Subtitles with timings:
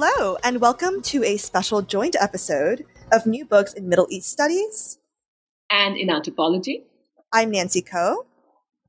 [0.00, 5.00] Hello, and welcome to a special joint episode of New Books in Middle East Studies.
[5.70, 6.84] And in anthropology.
[7.32, 8.24] I'm Nancy Koh.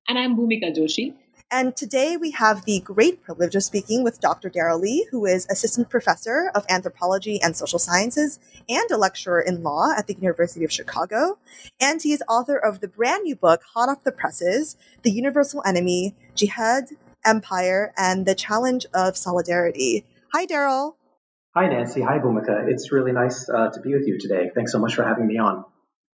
[0.07, 1.15] And I'm Bhumika Joshi.
[1.49, 4.51] And today we have the great privilege of speaking with Dr.
[4.51, 9.63] Darryl Li, who is Assistant Professor of Anthropology and Social Sciences and a lecturer in
[9.63, 11.39] law at the University of Chicago.
[11.81, 15.63] And he is author of the brand new book, hot off the presses, The Universal
[15.65, 16.89] Enemy, Jihad,
[17.25, 20.05] Empire, and the Challenge of Solidarity.
[20.33, 20.93] Hi, Darryl.
[21.55, 22.03] Hi, Nancy.
[22.03, 22.67] Hi, Bhumika.
[22.67, 24.51] It's really nice uh, to be with you today.
[24.53, 25.65] Thanks so much for having me on.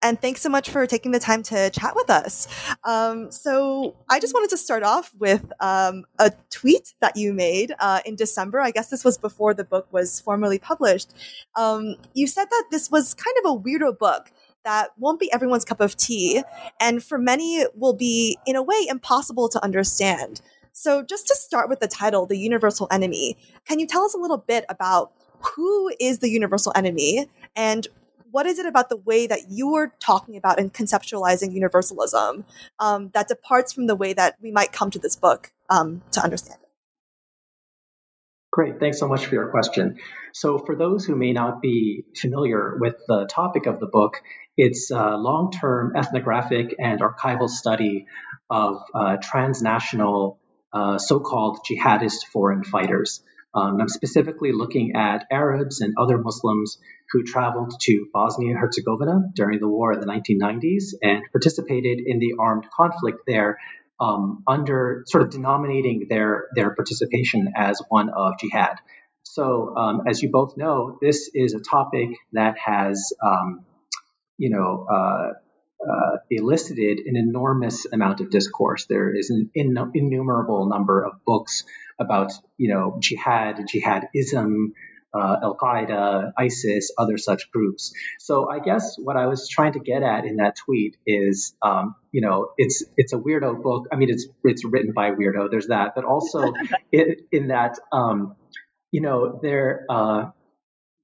[0.03, 2.47] And thanks so much for taking the time to chat with us.
[2.83, 7.73] Um, so, I just wanted to start off with um, a tweet that you made
[7.79, 8.59] uh, in December.
[8.59, 11.13] I guess this was before the book was formally published.
[11.55, 14.31] Um, you said that this was kind of a weirdo book
[14.65, 16.43] that won't be everyone's cup of tea,
[16.79, 20.41] and for many will be, in a way, impossible to understand.
[20.73, 24.19] So, just to start with the title, The Universal Enemy, can you tell us a
[24.19, 25.13] little bit about
[25.55, 27.87] who is the universal enemy and
[28.33, 32.45] what is it about the way that you're talking about and conceptualizing universalism
[32.79, 36.19] um, that departs from the way that we might come to this book um, to
[36.19, 36.69] understand it?
[38.51, 38.79] Great.
[38.79, 39.97] Thanks so much for your question.
[40.31, 44.21] So, for those who may not be familiar with the topic of the book,
[44.57, 48.07] it's a long term ethnographic and archival study
[48.49, 50.39] of uh, transnational
[50.71, 53.23] uh, so called jihadist foreign fighters.
[53.55, 56.79] Um, I'm specifically looking at Arabs and other Muslims
[57.11, 62.33] who traveled to Bosnia Herzegovina during the war in the 1990s and participated in the
[62.39, 63.59] armed conflict there
[63.99, 68.77] um, under sort of denominating their, their participation as one of jihad.
[69.23, 73.65] So, um, as you both know, this is a topic that has, um,
[74.37, 75.33] you know, uh,
[75.89, 78.85] uh, elicited an enormous amount of discourse.
[78.85, 81.63] There is an in, innumerable number of books
[81.99, 84.71] about, you know, jihad, jihadism,
[85.13, 87.93] uh, Al Qaeda, ISIS, other such groups.
[88.19, 91.95] So I guess what I was trying to get at in that tweet is, um,
[92.11, 93.87] you know, it's it's a weirdo book.
[93.91, 95.51] I mean, it's it's written by a weirdo.
[95.51, 96.53] There's that, but also
[96.91, 98.35] it, in that, um,
[98.91, 100.31] you know, there uh,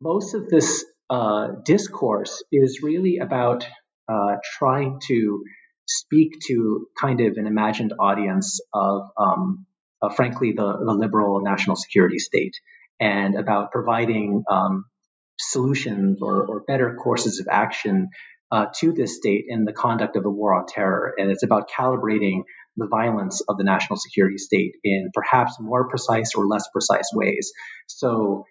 [0.01, 3.67] most of this uh, discourse is really about
[4.09, 5.43] uh, trying to
[5.87, 9.65] speak to kind of an imagined audience of, um,
[10.15, 12.53] frankly, the, the, liberal national security state
[12.99, 14.85] and about providing um,
[15.39, 18.09] solutions or, or, better courses of action
[18.51, 21.13] uh, to this state in the conduct of the war on terror.
[21.17, 22.43] And it's about calibrating
[22.77, 27.51] the violence of the national security state in perhaps more precise or less precise ways.
[27.87, 28.45] So,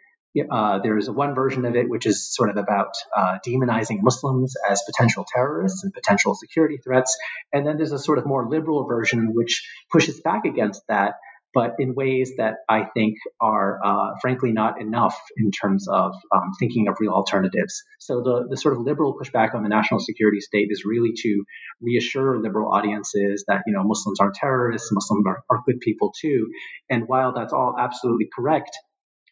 [0.50, 4.82] uh, there's one version of it which is sort of about uh, demonizing Muslims as
[4.86, 7.16] potential terrorists and potential security threats.
[7.52, 11.14] And then there's a sort of more liberal version which pushes back against that,
[11.54, 16.52] but in ways that I think are uh, frankly not enough in terms of um,
[16.60, 17.82] thinking of real alternatives.
[17.98, 21.44] So the, the sort of liberal pushback on the national security state is really to
[21.80, 26.48] reassure liberal audiences that, you know, Muslims aren't terrorists, Muslims are, are good people too.
[26.90, 28.76] And while that's all absolutely correct,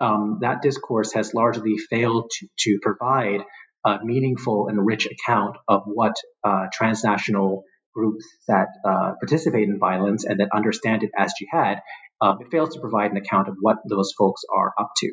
[0.01, 3.43] um, that discourse has largely failed to, to provide
[3.85, 6.15] a meaningful and rich account of what
[6.45, 7.65] uh, transnational
[7.95, 11.81] groups that uh, participate in violence and that understand it as jihad,
[12.21, 15.13] um, it fails to provide an account of what those folks are up to.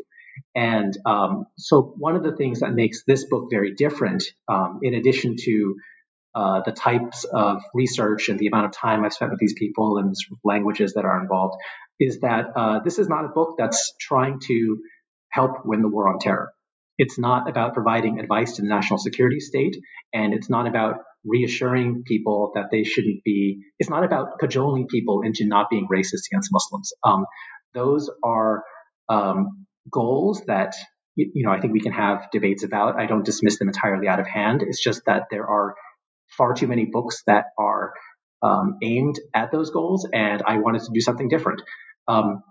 [0.55, 4.95] And um, so, one of the things that makes this book very different, um, in
[4.95, 5.75] addition to
[6.35, 9.97] uh, the types of research and the amount of time I've spent with these people
[9.97, 11.55] and the languages that are involved,
[11.99, 14.79] is that uh, this is not a book that's trying to
[15.29, 16.51] help win the war on terror.
[16.97, 19.77] It's not about providing advice to the national security state,
[20.13, 23.63] and it's not about reassuring people that they shouldn't be.
[23.79, 26.93] It's not about cajoling people into not being racist against Muslims.
[27.03, 27.25] Um,
[27.73, 28.63] those are
[29.09, 30.75] um, goals that
[31.15, 32.99] you know I think we can have debates about.
[32.99, 34.63] I don't dismiss them entirely out of hand.
[34.63, 35.75] It's just that there are
[36.37, 37.93] far too many books that are
[38.41, 41.61] um, aimed at those goals, and I wanted to do something different.
[42.07, 42.43] Um,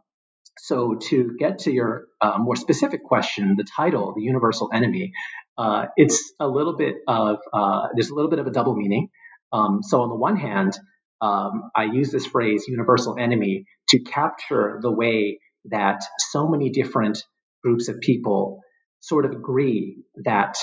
[0.58, 5.12] so to get to your uh, more specific question, the title, "The Universal Enemy,"
[5.58, 9.08] uh, it's a little bit of uh, there's a little bit of a double meaning.
[9.52, 10.78] Um, so on the one hand,
[11.20, 17.22] um, I use this phrase "universal enemy" to capture the way that so many different
[17.62, 18.60] groups of people
[19.00, 20.56] sort of agree that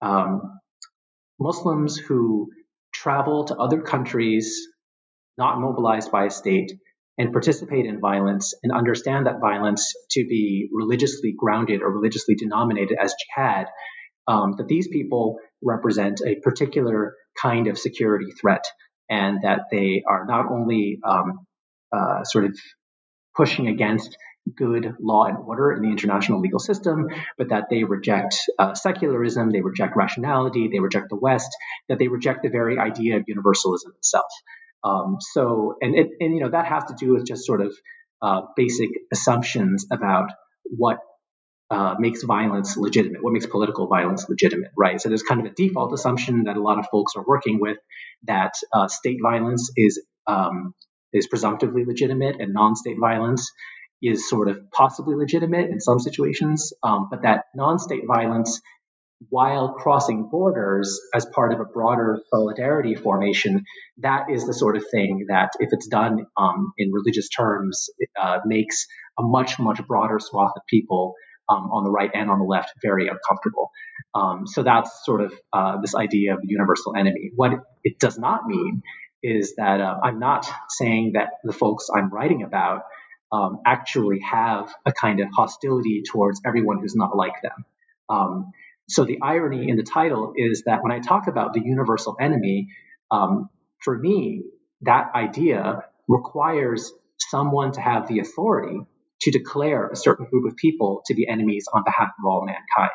[0.00, 0.60] um,
[1.42, 2.50] Muslims who
[2.92, 4.66] travel to other countries
[5.36, 6.72] not mobilized by a state
[7.18, 12.96] and participate in violence and understand that violence to be religiously grounded or religiously denominated
[13.00, 13.66] as jihad,
[14.26, 18.64] um, that these people represent a particular kind of security threat
[19.10, 21.46] and that they are not only um,
[21.92, 22.56] uh, sort of
[23.36, 24.16] pushing against
[24.56, 27.08] good law and order in the international legal system,
[27.38, 31.50] but that they reject uh, secularism, they reject rationality, they reject the West,
[31.88, 34.30] that they reject the very idea of universalism itself.
[34.84, 37.72] Um, so, and it, and you know that has to do with just sort of
[38.20, 40.30] uh, basic assumptions about
[40.64, 40.98] what
[41.70, 45.00] uh, makes violence legitimate, what makes political violence legitimate, right?
[45.00, 47.78] So there's kind of a default assumption that a lot of folks are working with
[48.24, 50.74] that uh, state violence is um,
[51.12, 53.50] is presumptively legitimate and non-state violence
[54.02, 58.60] is sort of possibly legitimate in some situations, um, but that non-state violence
[59.28, 63.64] while crossing borders as part of a broader solidarity formation,
[63.98, 67.88] that is the sort of thing that, if it's done um, in religious terms,
[68.20, 68.86] uh, makes
[69.18, 71.14] a much, much broader swath of people
[71.48, 73.70] um, on the right and on the left very uncomfortable.
[74.14, 77.30] Um, so that's sort of uh, this idea of the universal enemy.
[77.34, 77.52] What
[77.84, 78.82] it does not mean
[79.22, 82.82] is that uh, I'm not saying that the folks I'm writing about
[83.32, 87.64] um, actually have a kind of hostility towards everyone who's not like them.
[88.08, 88.52] Um,
[88.88, 92.68] so the irony in the title is that when I talk about the universal enemy,
[93.10, 93.48] um,
[93.78, 94.42] for me,
[94.82, 98.80] that idea requires someone to have the authority
[99.22, 102.90] to declare a certain group of people to be enemies on behalf of all mankind.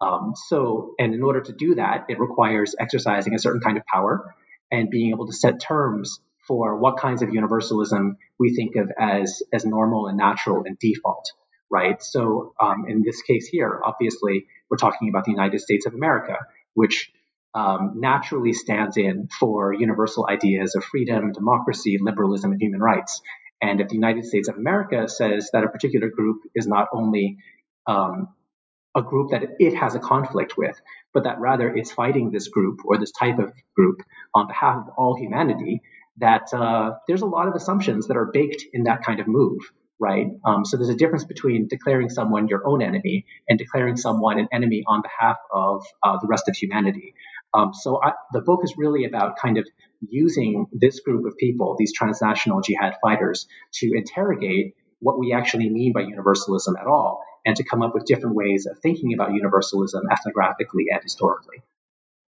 [0.00, 3.84] Um, so, and in order to do that, it requires exercising a certain kind of
[3.84, 4.34] power
[4.70, 9.42] and being able to set terms for what kinds of universalism we think of as
[9.52, 11.32] as normal and natural and default
[11.70, 12.02] right?
[12.02, 16.36] So um, in this case here, obviously, we're talking about the United States of America,
[16.74, 17.12] which
[17.54, 23.20] um, naturally stands in for universal ideas of freedom, democracy, liberalism, and human rights.
[23.60, 27.38] And if the United States of America says that a particular group is not only
[27.86, 28.28] um,
[28.94, 30.80] a group that it has a conflict with,
[31.12, 34.02] but that rather it's fighting this group or this type of group
[34.34, 35.82] on behalf of all humanity,
[36.18, 39.60] that uh, there's a lot of assumptions that are baked in that kind of move
[40.00, 40.26] right?
[40.44, 44.48] Um, so there's a difference between declaring someone your own enemy and declaring someone an
[44.52, 47.14] enemy on behalf of uh, the rest of humanity.
[47.54, 49.66] Um, so I, the book is really about kind of
[50.00, 55.92] using this group of people, these transnational jihad fighters, to interrogate what we actually mean
[55.92, 60.02] by universalism at all, and to come up with different ways of thinking about universalism
[60.10, 61.62] ethnographically and historically.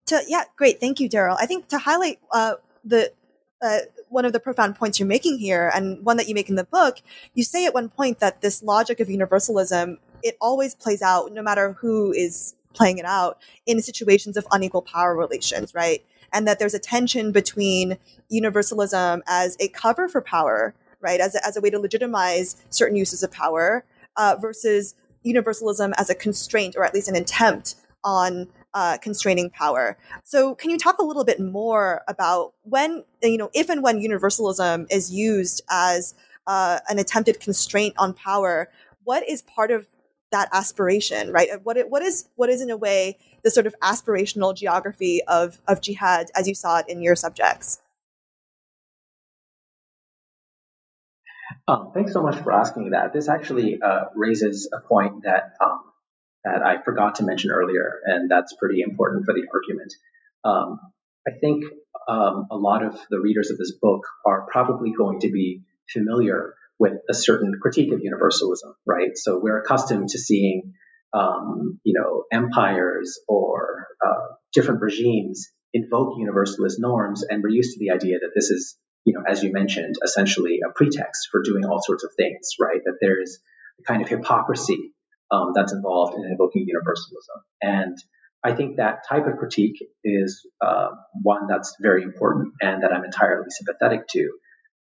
[0.06, 0.80] To, yeah, great.
[0.80, 1.36] Thank you, Darryl.
[1.38, 2.54] I think to highlight uh,
[2.84, 3.12] the
[3.62, 3.78] uh,
[4.08, 6.64] one of the profound points you're making here, and one that you make in the
[6.64, 6.98] book,
[7.34, 11.42] you say at one point that this logic of universalism it always plays out, no
[11.42, 16.04] matter who is playing it out, in situations of unequal power relations, right?
[16.32, 21.46] And that there's a tension between universalism as a cover for power, right, as a,
[21.46, 23.84] as a way to legitimize certain uses of power,
[24.16, 29.98] uh, versus universalism as a constraint or at least an attempt on uh, constraining power.
[30.24, 34.00] So, can you talk a little bit more about when, you know, if and when
[34.00, 36.14] universalism is used as
[36.46, 38.70] uh, an attempted constraint on power?
[39.04, 39.86] What is part of
[40.30, 41.48] that aspiration, right?
[41.62, 45.80] What what is what is in a way the sort of aspirational geography of of
[45.80, 47.80] jihad as you saw it in your subjects?
[51.66, 53.12] Um, thanks so much for asking that.
[53.12, 55.82] This actually uh, raises a point that um,
[56.44, 59.92] that I forgot to mention earlier, and that's pretty important for the argument.
[60.44, 60.80] Um,
[61.26, 61.64] I think
[62.08, 66.54] um, a lot of the readers of this book are probably going to be familiar
[66.78, 69.10] with a certain critique of universalism, right?
[69.16, 70.72] So we're accustomed to seeing,
[71.12, 77.78] um, you know, empires or uh, different regimes invoke universalist norms, and we're used to
[77.78, 81.64] the idea that this is, you know, as you mentioned, essentially a pretext for doing
[81.64, 82.80] all sorts of things, right?
[82.84, 83.38] That there's
[83.78, 84.92] a kind of hypocrisy
[85.30, 87.44] um, that's involved in invoking universalism.
[87.62, 87.96] And
[88.42, 90.88] I think that type of critique is uh,
[91.22, 94.30] one that's very important and that I'm entirely sympathetic to.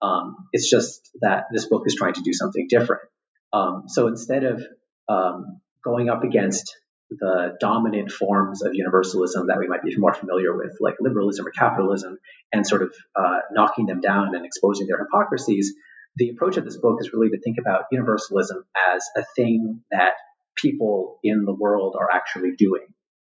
[0.02, 3.02] Um, it's just that this book is trying to do something different.
[3.52, 4.64] Um, so instead of
[5.10, 6.78] um, going up against
[7.10, 11.52] the dominant forms of universalism that we might be more familiar with, like liberalism or
[11.52, 12.18] capitalism,
[12.54, 15.74] and sort of uh, knocking them down and exposing their hypocrisies,
[16.16, 18.64] the approach of this book is really to think about universalism
[18.94, 20.14] as a thing that
[20.62, 22.88] people in the world are actually doing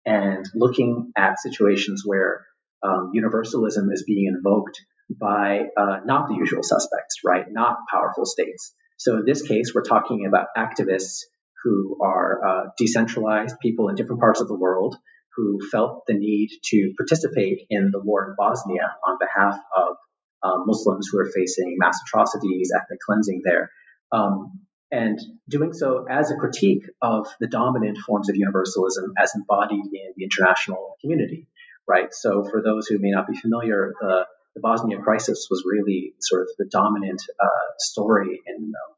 [0.05, 2.45] and looking at situations where
[2.83, 4.81] um, universalism is being invoked
[5.19, 7.45] by uh, not the usual suspects, right?
[7.49, 8.73] Not powerful states.
[8.97, 11.23] So in this case, we're talking about activists
[11.63, 14.95] who are uh, decentralized people in different parts of the world
[15.35, 19.95] who felt the need to participate in the war in Bosnia on behalf of
[20.43, 23.71] uh, Muslims who are facing mass atrocities, ethnic cleansing there.
[24.11, 24.61] Um,
[24.91, 30.13] and doing so as a critique of the dominant forms of universalism as embodied in
[30.15, 31.47] the international community,
[31.87, 32.13] right?
[32.13, 36.41] So for those who may not be familiar, the, the Bosnia crisis was really sort
[36.41, 37.47] of the dominant uh,
[37.79, 38.93] story in uh,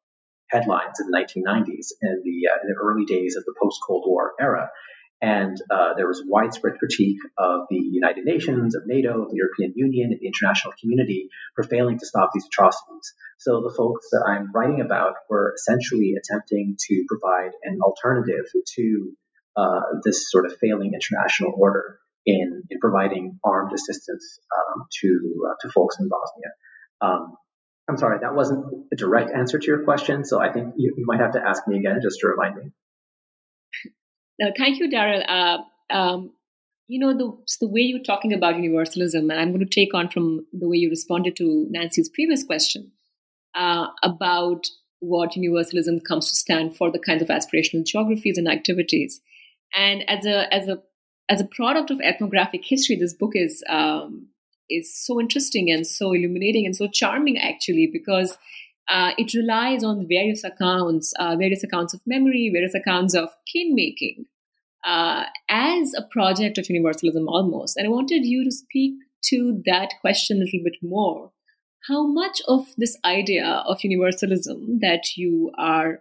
[0.49, 4.33] headlines in the 1990s and the, uh, in the early days of the post-Cold War
[4.39, 4.69] era.
[5.23, 9.71] And uh, there was widespread critique of the United Nations, of NATO, of the European
[9.73, 13.13] Union, and the international community for failing to stop these atrocities.
[13.39, 19.13] So the folks that I'm writing about were essentially attempting to provide an alternative to
[19.55, 25.55] uh, this sort of failing international order in, in providing armed assistance um, to uh,
[25.61, 26.51] to folks in Bosnia.
[26.99, 27.37] Um,
[27.87, 31.05] I'm sorry, that wasn't a direct answer to your question, so I think you, you
[31.05, 32.71] might have to ask me again just to remind me.
[34.39, 35.23] No, thank you, Darryl.
[35.27, 36.31] Uh, um,
[36.87, 37.31] you know, the,
[37.65, 40.77] the way you're talking about universalism, and I'm going to take on from the way
[40.77, 42.91] you responded to Nancy's previous question
[43.55, 44.67] uh, about
[44.99, 49.21] what universalism comes to stand for the kinds of aspirational geographies and activities.
[49.75, 50.81] And as a as a
[51.29, 54.27] as a product of ethnographic history, this book is um,
[54.69, 58.37] is so interesting and so illuminating and so charming, actually, because
[58.89, 63.73] uh, it relies on various accounts, uh, various accounts of memory, various accounts of kin
[63.73, 64.25] making,
[64.83, 67.77] uh, as a project of universalism almost.
[67.77, 71.31] And I wanted you to speak to that question a little bit more.
[71.87, 75.99] How much of this idea of universalism that you are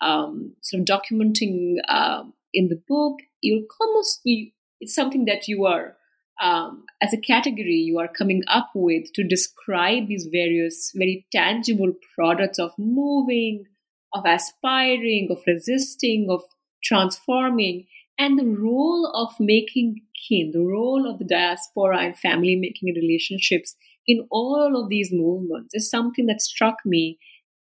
[0.00, 5.64] um, sort of documenting uh, in the book, you're almost you, it's something that you
[5.64, 5.96] are
[6.42, 11.92] um, as a category you are coming up with to describe these various very tangible
[12.16, 13.64] products of moving,
[14.12, 16.42] of aspiring, of resisting, of
[16.82, 17.86] transforming,
[18.18, 23.76] and the role of making kin, the role of the diaspora and family making relationships
[24.06, 27.18] in all of these movements is something that struck me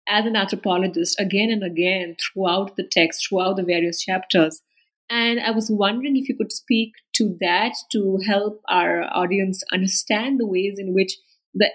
[0.09, 4.63] as an anthropologist again and again throughout the text, throughout the various chapters.
[5.13, 10.41] And I was wondering if you could speak to that to help our audience understand
[10.41, 11.19] the ways in which
[11.53, 11.71] the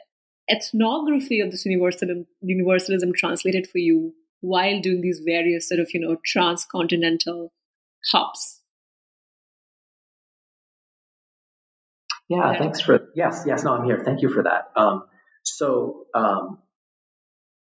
[0.50, 6.00] ethnography of this universalism, universalism translated for you while doing these various sort of, you
[6.00, 7.54] know, transcontinental
[8.12, 8.62] hops.
[12.28, 13.64] Yeah, yeah, thanks for yes, yes.
[13.64, 14.02] No, I'm here.
[14.04, 14.72] Thank you for that.
[14.76, 15.04] Um,
[15.44, 16.58] so um,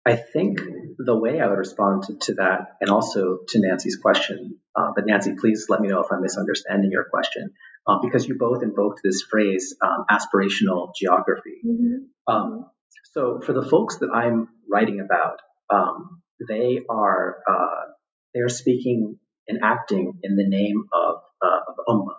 [0.07, 0.61] I think
[0.99, 5.07] the way I would respond to, to that, and also to Nancy's question, uh, but
[5.07, 7.51] Nancy, please let me know if I'm misunderstanding your question,
[7.87, 11.61] uh, because you both invoked this phrase, um, aspirational geography.
[11.67, 12.33] Mm-hmm.
[12.33, 12.67] Um,
[13.13, 15.39] so for the folks that I'm writing about,
[15.71, 17.93] um, they are uh,
[18.35, 22.17] they are speaking and acting in the name of, uh, of ummah,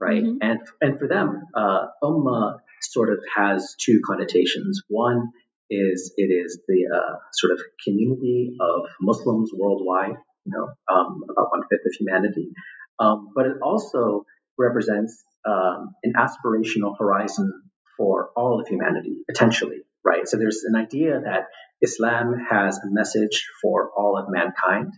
[0.00, 0.22] right?
[0.22, 0.38] Mm-hmm.
[0.40, 4.82] And and for them, uh, ummah sort of has two connotations.
[4.88, 5.30] One
[5.70, 11.50] is it is the uh, sort of community of Muslims worldwide, you know, um, about
[11.50, 12.50] one fifth of humanity.
[12.98, 14.26] Um, but it also
[14.58, 17.62] represents um, an aspirational horizon
[17.96, 20.28] for all of humanity, potentially, right?
[20.28, 21.46] So there's an idea that
[21.82, 24.92] Islam has a message for all of mankind,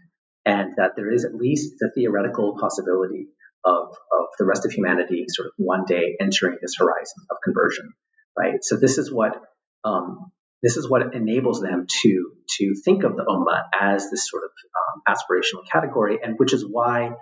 [0.45, 3.29] and that there is at least the theoretical possibility
[3.64, 7.93] of, of the rest of humanity sort of one day entering this horizon of conversion,
[8.37, 8.59] right?
[8.62, 9.41] So this is what
[9.85, 14.45] um, this is what enables them to to think of the ummah as this sort
[14.45, 17.12] of um, aspirational category, and which is why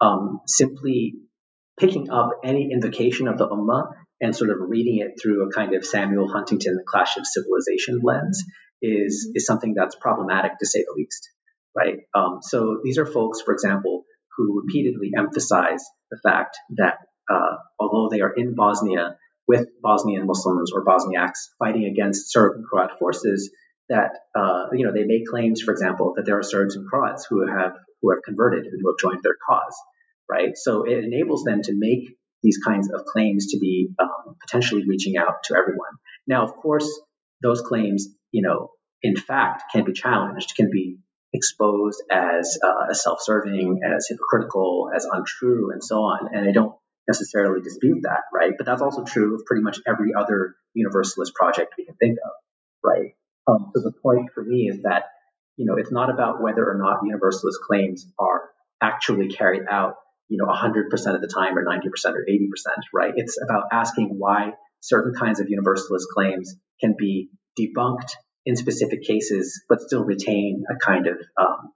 [0.00, 1.14] um, simply
[1.78, 5.74] picking up any invocation of the ummah and sort of reading it through a kind
[5.74, 8.44] of Samuel Huntington Clash of Civilization lens
[8.82, 11.30] is is something that's problematic to say the least,
[11.74, 11.98] right?
[12.14, 14.04] Um, so these are folks, for example,
[14.36, 16.98] who repeatedly emphasize the fact that
[17.30, 19.16] uh, although they are in Bosnia
[19.50, 23.50] with Bosnian Muslims or Bosniaks fighting against Serb and Croat forces
[23.88, 27.26] that uh, you know they make claims, for example, that there are Serbs and Croats
[27.28, 29.76] who have who have converted and who have joined their cause,
[30.30, 30.56] right?
[30.56, 35.16] So it enables them to make these kinds of claims to be um, potentially reaching
[35.16, 35.94] out to everyone.
[36.28, 36.88] Now, of course,
[37.42, 38.70] those claims, you know,
[39.02, 40.98] in fact, can be challenged, can be
[41.32, 46.34] exposed as, uh, as self-serving, as hypocritical, as untrue, and so on.
[46.34, 46.74] And I don't
[47.10, 48.52] necessarily dispute that, right?
[48.56, 52.30] But that's also true of pretty much every other universalist project we can think of,
[52.84, 53.14] right?
[53.48, 55.04] Um, so the point for me is that,
[55.56, 58.50] you know, it's not about whether or not universalist claims are
[58.80, 59.96] actually carried out,
[60.28, 61.82] you know, 100% of the time or 90%
[62.14, 62.48] or 80%,
[62.94, 63.12] right?
[63.16, 68.12] It's about asking why certain kinds of universalist claims can be debunked
[68.46, 71.72] in specific cases, but still retain a kind of um,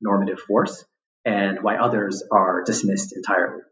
[0.00, 0.84] normative force,
[1.24, 3.62] and why others are dismissed entirely.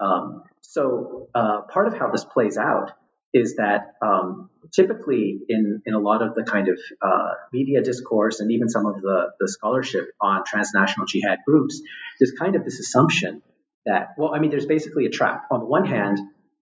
[0.00, 2.92] Um, so uh, part of how this plays out
[3.32, 8.40] is that um, typically in, in a lot of the kind of uh, media discourse
[8.40, 11.80] and even some of the, the scholarship on transnational jihad groups,
[12.20, 13.42] there's kind of this assumption
[13.86, 15.46] that, well, I mean, there's basically a trap.
[15.50, 16.18] On the one hand,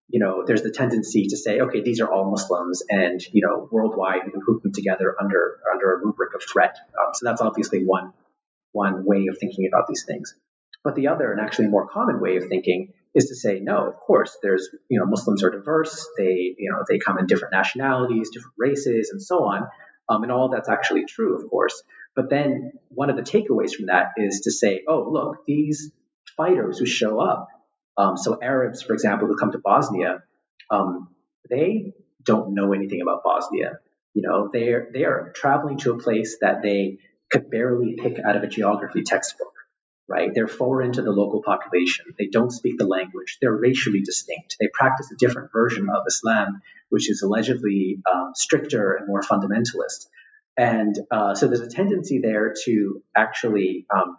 [0.09, 3.67] you know, there's the tendency to say, okay, these are all Muslims, and you know,
[3.71, 6.75] worldwide we can group them together under under a rubric of threat.
[6.99, 8.13] Um, so that's obviously one
[8.73, 10.35] one way of thinking about these things.
[10.83, 13.95] But the other, and actually more common way of thinking, is to say, no, of
[13.97, 16.07] course, there's you know, Muslims are diverse.
[16.17, 19.67] They you know, they come in different nationalities, different races, and so on.
[20.09, 21.81] Um, and all that's actually true, of course.
[22.15, 25.91] But then one of the takeaways from that is to say, oh, look, these
[26.37, 27.47] fighters who show up
[27.97, 30.23] um, so Arabs, for example, who come to Bosnia,
[30.69, 31.09] um,
[31.49, 31.93] they
[32.23, 33.79] don't know anything about Bosnia.
[34.13, 36.99] You know, they're they are traveling to a place that they
[37.31, 39.52] could barely pick out of a geography textbook.
[40.07, 40.31] Right?
[40.33, 42.05] They're foreign to the local population.
[42.19, 43.37] They don't speak the language.
[43.41, 44.57] They're racially distinct.
[44.59, 50.07] They practice a different version of Islam, which is allegedly um, stricter and more fundamentalist.
[50.57, 54.17] And uh, so there's a tendency there to actually um,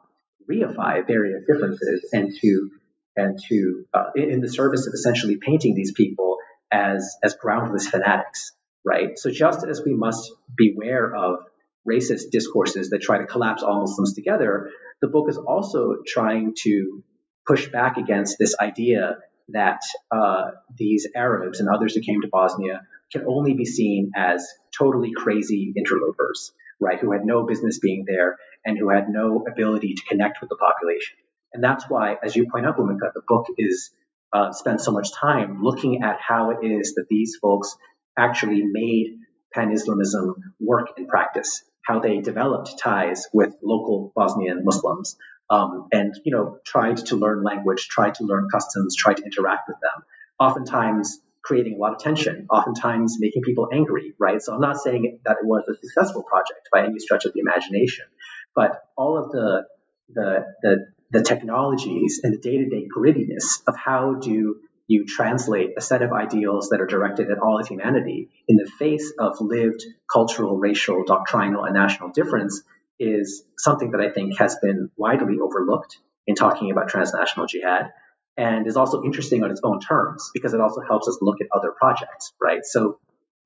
[0.50, 2.70] reify various differences and to
[3.16, 6.38] and to uh, in the service of essentially painting these people
[6.72, 8.52] as as groundless fanatics,
[8.84, 9.18] right?
[9.18, 11.40] So just as we must beware of
[11.88, 14.70] racist discourses that try to collapse all Muslims together,
[15.04, 17.04] the book is also trying to
[17.46, 19.18] push back against this idea
[19.50, 22.80] that uh, these Arabs and others who came to Bosnia
[23.12, 26.98] can only be seen as totally crazy interlopers, right?
[26.98, 30.56] Who had no business being there and who had no ability to connect with the
[30.56, 31.18] population.
[31.52, 33.90] And that's why, as you point out, Bhumika, the book is
[34.32, 37.76] uh, spent so much time looking at how it is that these folks
[38.16, 39.18] actually made
[39.52, 45.16] pan-Islamism work in practice, how they developed ties with local Bosnian Muslims,
[45.50, 49.68] um, and you know tried to learn language, tried to learn customs, tried to interact
[49.68, 50.04] with them.
[50.40, 54.40] Oftentimes creating a lot of tension, oftentimes making people angry, right?
[54.40, 57.40] So I'm not saying that it was a successful project by any stretch of the
[57.40, 58.06] imagination,
[58.54, 59.64] but all of the
[60.12, 66.02] the, the the technologies and the day-to-day grittiness of how do you translate a set
[66.02, 70.58] of ideals that are directed at all of humanity in the face of lived cultural,
[70.58, 72.62] racial, doctrinal, and national difference
[72.98, 77.92] is something that I think has been widely overlooked in talking about transnational jihad
[78.36, 81.48] and is also interesting on its own terms because it also helps us look at
[81.54, 82.64] other projects, right?
[82.64, 82.98] So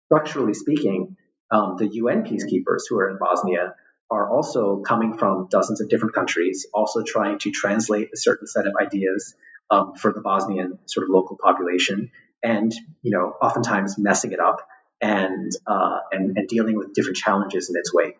[0.06, 1.16] structurally speaking,
[1.50, 3.74] um, the UN peacekeepers who are in Bosnia
[4.10, 8.66] are also coming from dozens of different countries, also trying to translate a certain set
[8.66, 9.34] of ideas
[9.70, 12.10] um, for the Bosnian sort of local population,
[12.42, 14.66] and you know, oftentimes messing it up
[15.00, 18.16] and uh, and, and dealing with different challenges in its way.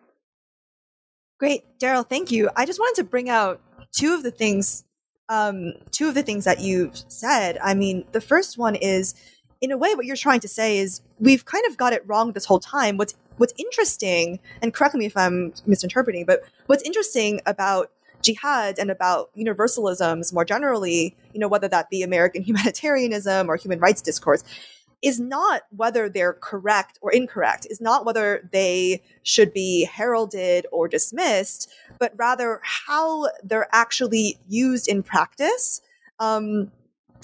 [1.39, 2.07] Great, Darryl.
[2.07, 2.49] Thank you.
[2.55, 4.83] I just wanted to bring out two of the things,
[5.29, 7.57] um, two of the things that you've said.
[7.63, 9.15] I mean, the first one is,
[9.61, 12.33] in a way, what you're trying to say is we've kind of got it wrong
[12.33, 12.97] this whole time.
[12.97, 17.89] What's what's interesting, and correct me if I'm misinterpreting, but what's interesting about
[18.21, 23.79] jihad and about universalisms more generally, you know, whether that be American humanitarianism or human
[23.79, 24.43] rights discourse,
[25.01, 30.87] is not whether they're correct or incorrect, is not whether they should be heralded or
[30.87, 35.81] dismissed, but rather how they're actually used in practice.
[36.19, 36.71] Um,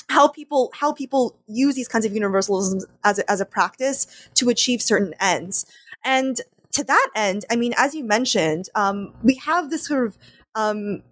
[0.08, 4.50] how people how people use these kinds of universalisms as a, as a practice to
[4.50, 5.66] achieve certain ends.
[6.04, 6.40] And
[6.74, 10.18] to that end, I mean, as you mentioned, um, we have this sort of
[10.56, 11.04] um,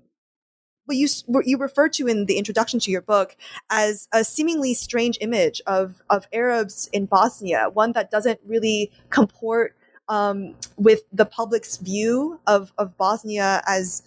[0.85, 3.37] what you what you referred to in the introduction to your book
[3.69, 9.75] as a seemingly strange image of of Arabs in Bosnia, one that doesn't really comport
[10.09, 14.03] um, with the public's view of of Bosnia as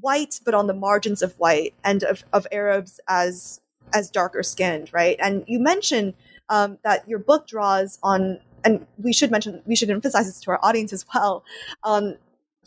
[0.00, 3.60] white, but on the margins of white, and of, of Arabs as
[3.94, 5.16] as darker skinned, right?
[5.20, 6.14] And you mentioned
[6.48, 10.50] um, that your book draws on and we should mention, we should emphasize this to
[10.50, 11.44] our audience as well.
[11.84, 12.16] Um,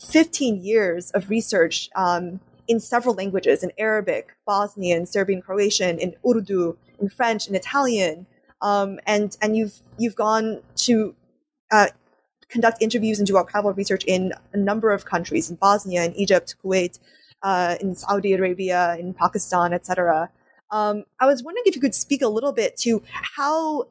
[0.08, 6.76] 15 years of research um, in several languages in Arabic, Bosnian, Serbian, Croatian, in Urdu,
[7.00, 8.26] in French, in Italian.
[8.60, 11.14] Um, and and you've you've gone to
[11.70, 11.88] uh,
[12.48, 16.54] conduct interviews and do archival research in a number of countries in Bosnia, in Egypt,
[16.62, 16.98] Kuwait,
[17.42, 20.30] uh, in Saudi Arabia, in Pakistan, etc.
[20.70, 23.88] Um, I was wondering if you could speak a little bit to how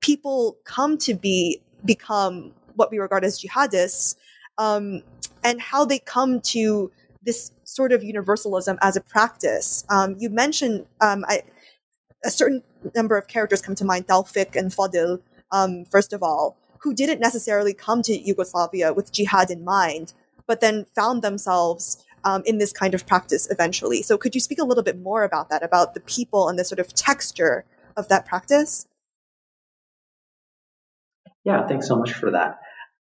[0.00, 4.16] people come to be become what we regard as jihadists,
[4.58, 5.02] um,
[5.44, 6.90] and how they come to
[7.22, 9.84] this sort of universalism as a practice.
[9.88, 11.42] Um, you mentioned um, I,
[12.24, 12.62] a certain
[12.94, 15.20] number of characters come to mind, Taufik and Fadil,
[15.50, 20.12] um, first of all, who didn't necessarily come to Yugoslavia with jihad in mind,
[20.46, 24.02] but then found themselves um, in this kind of practice eventually.
[24.02, 26.64] So, could you speak a little bit more about that, about the people and the
[26.64, 27.64] sort of texture
[27.96, 28.86] of that practice?
[31.44, 32.58] Yeah, thanks so much for that.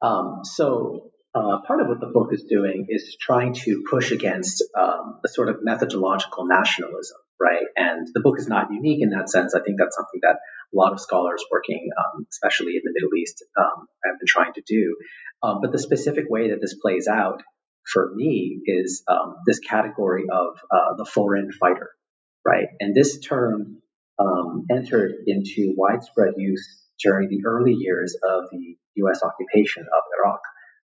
[0.03, 4.65] Um, so, uh, part of what the book is doing is trying to push against
[4.79, 7.67] um, a sort of methodological nationalism, right?
[7.77, 9.55] And the book is not unique in that sense.
[9.55, 13.15] I think that's something that a lot of scholars working, um, especially in the Middle
[13.17, 14.97] East, um, have been trying to do.
[15.43, 17.43] Um, but the specific way that this plays out
[17.87, 21.91] for me is um, this category of uh, the foreign fighter,
[22.45, 22.67] right?
[22.81, 23.79] And this term
[24.19, 29.21] um, entered into widespread use during the early years of the U.S.
[29.23, 30.41] occupation of Iraq,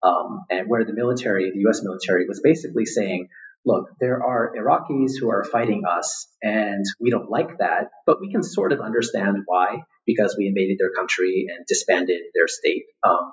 [0.02, 1.82] um, and where the military, the U.S.
[1.82, 3.28] military, was basically saying,
[3.64, 8.30] look, there are Iraqis who are fighting us, and we don't like that, but we
[8.30, 12.84] can sort of understand why, because we invaded their country and disbanded their state.
[13.02, 13.32] Um,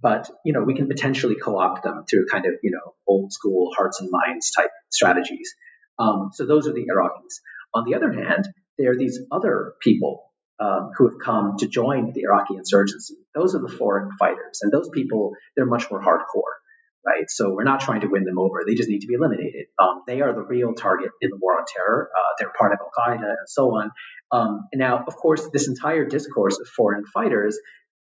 [0.00, 3.70] but you know we can potentially co-opt them through kind of you know old school
[3.74, 5.54] hearts and minds type strategies.
[5.98, 7.40] Um, so those are the Iraqis.
[7.74, 10.24] On the other hand, there are these other people
[10.58, 13.16] um, who have come to join the Iraqi insurgency.
[13.34, 16.56] Those are the foreign fighters, and those people they're much more hardcore,
[17.04, 17.28] right?
[17.28, 19.66] So we're not trying to win them over; they just need to be eliminated.
[19.78, 22.10] Um, they are the real target in the war on terror.
[22.16, 23.90] Uh, they're part of Al Qaeda and so on.
[24.32, 27.58] Um, and now, of course, this entire discourse of foreign fighters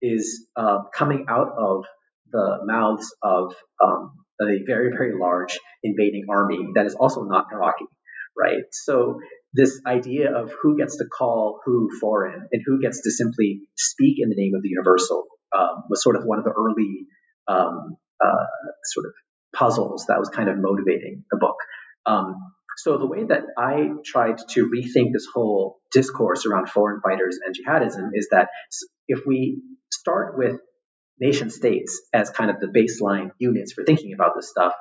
[0.02, 1.84] is uh, coming out of
[2.32, 7.86] the mouths of um, a very, very large invading army that is also not Iraqi,
[8.36, 8.64] right?
[8.70, 9.20] So
[9.52, 14.16] this idea of who gets to call who foreign and who gets to simply speak
[14.18, 17.06] in the name of the universal um, was sort of one of the early
[17.48, 18.46] um, uh,
[18.84, 19.12] sort of
[19.54, 21.56] puzzles that was kind of motivating the book.
[22.06, 22.36] Um,
[22.76, 27.54] so the way that I tried to rethink this whole discourse around foreign fighters and
[27.54, 28.48] jihadism is that
[29.08, 30.60] if we start with
[31.18, 34.72] nation states as kind of the baseline units for thinking about this stuff,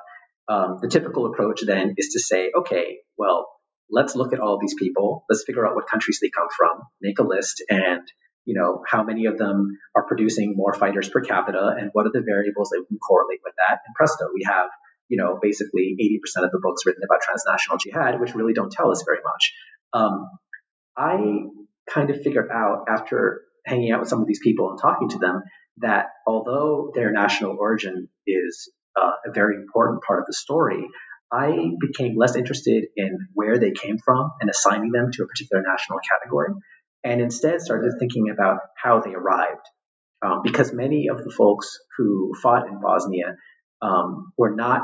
[0.48, 3.48] um, the typical approach then is to say, okay, well,
[3.90, 5.24] let's look at all these people.
[5.28, 8.02] Let's figure out what countries they come from, make a list, and
[8.44, 12.12] you know how many of them are producing more fighters per capita, and what are
[12.12, 13.80] the variables that we can correlate with that.
[13.86, 14.68] And presto, we have
[15.08, 18.90] you know basically 80% of the books written about transnational jihad, which really don't tell
[18.90, 19.52] us very much.
[19.92, 20.30] Um,
[20.96, 21.16] I
[21.92, 25.18] kind of figured out after hanging out with some of these people and talking to
[25.18, 25.42] them
[25.78, 30.86] that although their national origin is uh, a very important part of the story,
[31.32, 35.62] I became less interested in where they came from and assigning them to a particular
[35.66, 36.54] national category,
[37.04, 39.66] and instead started thinking about how they arrived.
[40.22, 43.36] Um, because many of the folks who fought in Bosnia
[43.80, 44.82] um, were not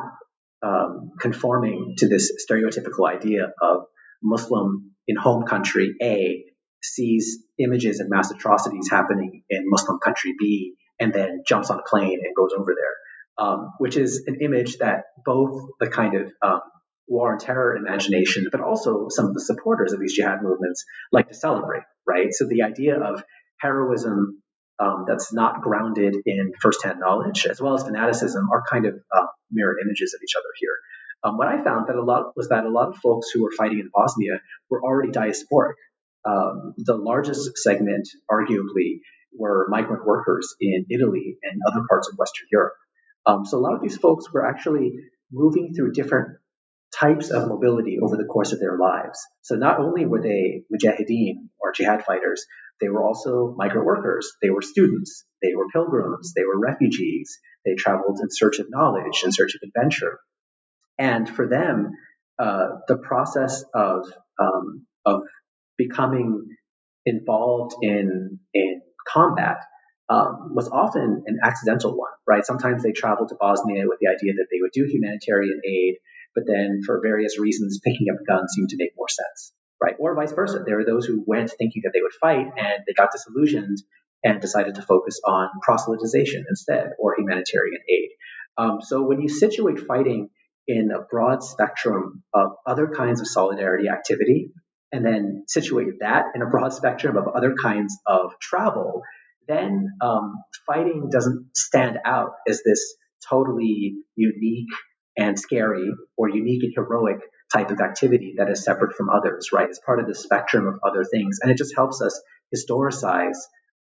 [0.62, 3.82] um, conforming to this stereotypical idea of
[4.22, 6.44] Muslim in home country A
[6.82, 11.82] sees images of mass atrocities happening in Muslim country B and then jumps on a
[11.82, 12.94] plane and goes over there,
[13.38, 16.60] um, which is an image that both the kind of um,
[17.08, 21.28] war and terror imagination, but also some of the supporters of these jihad movements like
[21.28, 22.28] to celebrate, right?
[22.32, 23.22] So the idea of
[23.60, 24.42] heroism
[24.78, 29.26] um, that's not grounded in firsthand knowledge, as well as fanaticism, are kind of uh,
[29.50, 30.76] mirror images of each other here.
[31.24, 33.52] Um, what I found that a lot was that a lot of folks who were
[33.56, 35.74] fighting in Bosnia were already diasporic.
[36.24, 39.00] Um, the largest segment, arguably,
[39.36, 42.74] were migrant workers in Italy and other parts of Western Europe.
[43.26, 44.92] Um, so a lot of these folks were actually
[45.32, 46.38] moving through different
[46.94, 49.18] types of mobility over the course of their lives.
[49.42, 52.44] So not only were they mujahideen or jihad fighters,
[52.80, 54.32] they were also migrant workers.
[54.42, 55.24] They were students.
[55.42, 56.32] They were pilgrims.
[56.34, 57.38] They were refugees.
[57.64, 60.20] They traveled in search of knowledge, in search of adventure.
[60.98, 61.92] And for them,
[62.38, 64.06] uh, the process of
[64.38, 65.22] um, of
[65.78, 66.46] becoming
[67.06, 69.58] involved in in combat
[70.08, 72.44] um, was often an accidental one, right?
[72.44, 75.96] Sometimes they traveled to Bosnia with the idea that they would do humanitarian aid,
[76.34, 79.94] but then for various reasons, picking up guns seemed to make more sense, right?
[79.98, 80.62] Or vice versa.
[80.64, 83.78] There were those who went thinking that they would fight and they got disillusioned
[84.22, 88.10] and decided to focus on proselytization instead or humanitarian aid.
[88.58, 90.30] Um, so when you situate fighting
[90.68, 94.52] in a broad spectrum of other kinds of solidarity activity,
[94.92, 99.02] and then situate that in a broad spectrum of other kinds of travel,
[99.48, 100.34] then um,
[100.66, 102.94] fighting doesn't stand out as this
[103.28, 104.68] totally unique
[105.16, 107.20] and scary or unique and heroic
[107.52, 109.68] type of activity that is separate from others, right?
[109.68, 111.38] It's part of the spectrum of other things.
[111.42, 112.20] And it just helps us
[112.54, 113.36] historicize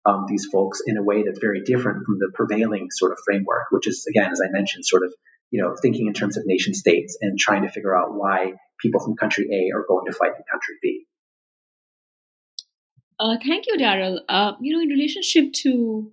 [0.06, 3.65] um, these folks in a way that's very different from the prevailing sort of framework,
[3.71, 5.13] which is, again, as I mentioned, sort of,
[5.51, 9.04] you know, thinking in terms of nation states and trying to figure out why people
[9.04, 11.08] from country A are going to fight in country B.
[13.19, 14.19] Uh, thank you, Darryl.
[14.28, 16.12] Uh, you know, in relationship to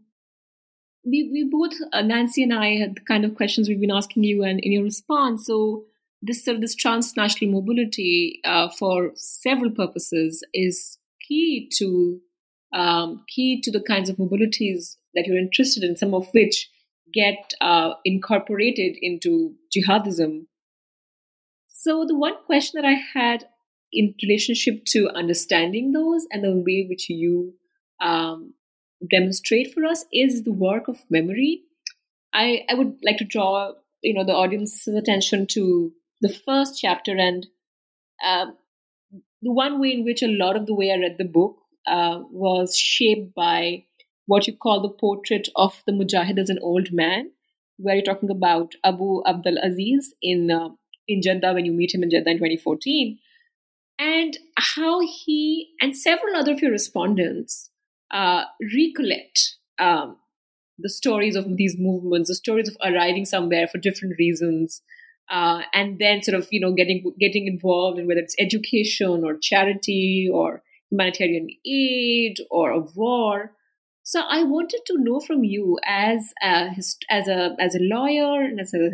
[1.04, 4.22] we, we both, uh, Nancy and I, had the kind of questions we've been asking
[4.22, 5.84] you, and in your response, so
[6.20, 12.20] this sort of this transnational mobility uh, for several purposes is key to
[12.72, 16.70] um, key to the kinds of mobilities that you're interested in, some of which
[17.12, 20.46] get uh, incorporated into jihadism.
[21.68, 23.48] So, the one question that I had
[23.92, 27.55] in relationship to understanding those and the way which you
[28.00, 28.55] um,
[29.11, 31.62] demonstrate for us is the work of memory.
[32.33, 37.16] I, I would like to draw you know the audience's attention to the first chapter
[37.16, 37.46] and
[38.24, 38.57] um,
[39.42, 42.20] the one way in which a lot of the way I read the book uh,
[42.31, 43.85] was shaped by
[44.26, 47.33] what you call the portrait of the Mujahid as an old man,
[47.76, 50.68] where you're talking about Abu Abdul Aziz in uh,
[51.09, 53.18] in Jeddah when you meet him in Jeddah in 2014,
[53.98, 57.70] and how he and several other of your respondents
[58.11, 60.16] uh, recollect um,
[60.78, 64.83] the stories of these movements, the stories of arriving somewhere for different reasons,
[65.31, 69.37] uh, and then sort of you know getting getting involved in whether it's education or
[69.40, 73.52] charity or humanitarian aid or a war.
[74.05, 76.70] So I wanted to know from you, as a
[77.09, 78.87] as a as a lawyer and as a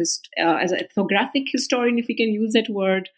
[0.42, 3.08] uh, as an ethnographic historian, if we can use that word,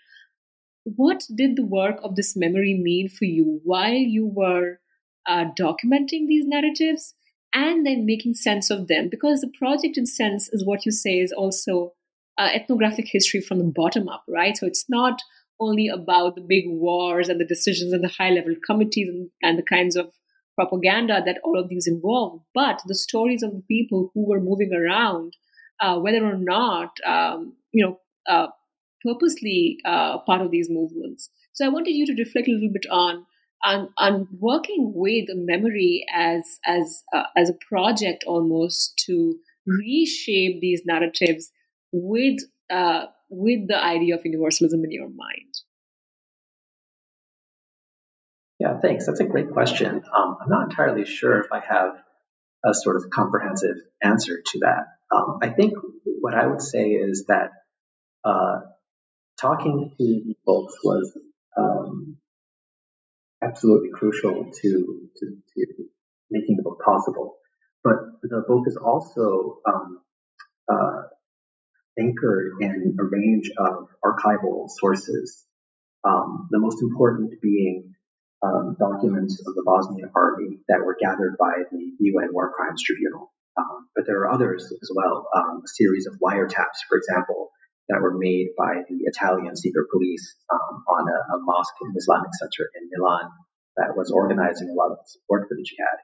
[0.84, 4.80] what did the work of this memory mean for you while you were
[5.26, 7.14] uh, documenting these narratives
[7.52, 9.08] and then making sense of them?
[9.10, 11.92] Because the project, in sense, is what you say is also
[12.38, 14.56] uh, ethnographic history from the bottom up, right?
[14.56, 15.20] So it's not
[15.60, 19.58] only about the big wars and the decisions and the high level committees and, and
[19.58, 20.10] the kinds of
[20.56, 24.72] propaganda that all of these involve, but the stories of the people who were moving
[24.72, 25.36] around,
[25.80, 28.48] uh, whether or not, um, you know, uh,
[29.02, 31.30] purposely uh, part of these movements.
[31.52, 33.26] So I wanted you to reflect a little bit on
[33.62, 39.36] on, on working with memory as as uh, as a project almost to
[39.66, 41.50] reshape these narratives
[41.92, 45.54] with uh, with the idea of universalism in your mind?
[48.58, 49.06] Yeah, thanks.
[49.06, 50.02] That's a great question.
[50.14, 51.94] Um, I'm not entirely sure if I have
[52.64, 54.84] a sort of comprehensive answer to that.
[55.14, 57.50] Um, I think what I would say is that
[58.22, 58.60] uh,
[59.40, 61.16] talking to folks was
[61.56, 62.16] um,
[63.42, 65.66] absolutely crucial to, to, to,
[66.30, 67.36] making the book possible.
[67.82, 70.00] But the book is also um,
[70.70, 71.02] uh,
[71.98, 75.44] anchored in a range of archival sources,
[76.04, 77.94] um, the most important being
[78.42, 83.32] um, documents of the Bosnian army that were gathered by the UN War Crimes Tribunal.
[83.56, 87.50] Um, but there are others as well, um, a series of wiretaps, for example,
[87.90, 92.30] that were made by the Italian secret police um, on a, a mosque and Islamic
[92.38, 93.30] center in Milan
[93.76, 95.98] that was organizing a lot of support for the jihad.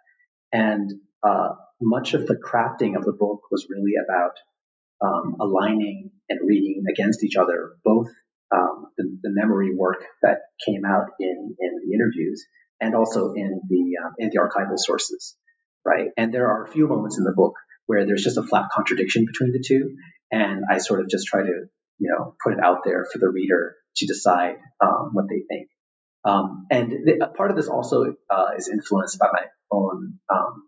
[0.53, 4.35] And uh, much of the crafting of the book was really about
[5.01, 8.09] um, aligning and reading against each other, both
[8.55, 12.47] um, the, the, memory work that came out in, in the interviews
[12.81, 15.37] and also in the um, in the archival sources,
[15.85, 16.09] right?
[16.17, 17.55] And there are a few moments in the book
[17.87, 19.97] where there's just a flat contradiction between the two,
[20.31, 21.67] and I sort of just try to
[21.99, 25.69] you know put it out there for the reader to decide um, what they think.
[26.25, 30.65] Um, and the, part of this also uh, is influenced by my own um,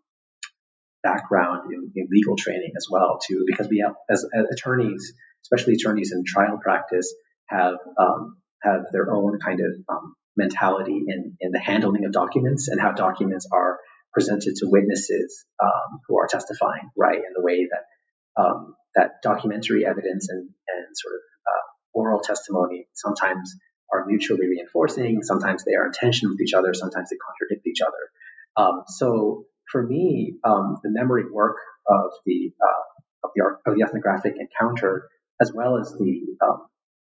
[1.02, 5.74] background in, in, legal training as well too, because we have as, as attorneys, especially
[5.74, 7.12] attorneys in trial practice,
[7.48, 12.68] have um, have their own kind of um, mentality in, in the handling of documents
[12.68, 13.78] and how documents are
[14.12, 19.84] presented to witnesses um, who are testifying, right, in the way that um, that documentary
[19.84, 23.54] evidence and, and sort of uh, oral testimony sometimes
[23.92, 27.80] are mutually reinforcing, sometimes they are in tension with each other, sometimes they contradict each
[27.80, 28.10] other.
[28.56, 33.82] Um, so for me, um, the memory work of the uh, of the of the
[33.82, 35.08] ethnographic encounter,
[35.40, 36.66] as well as the um,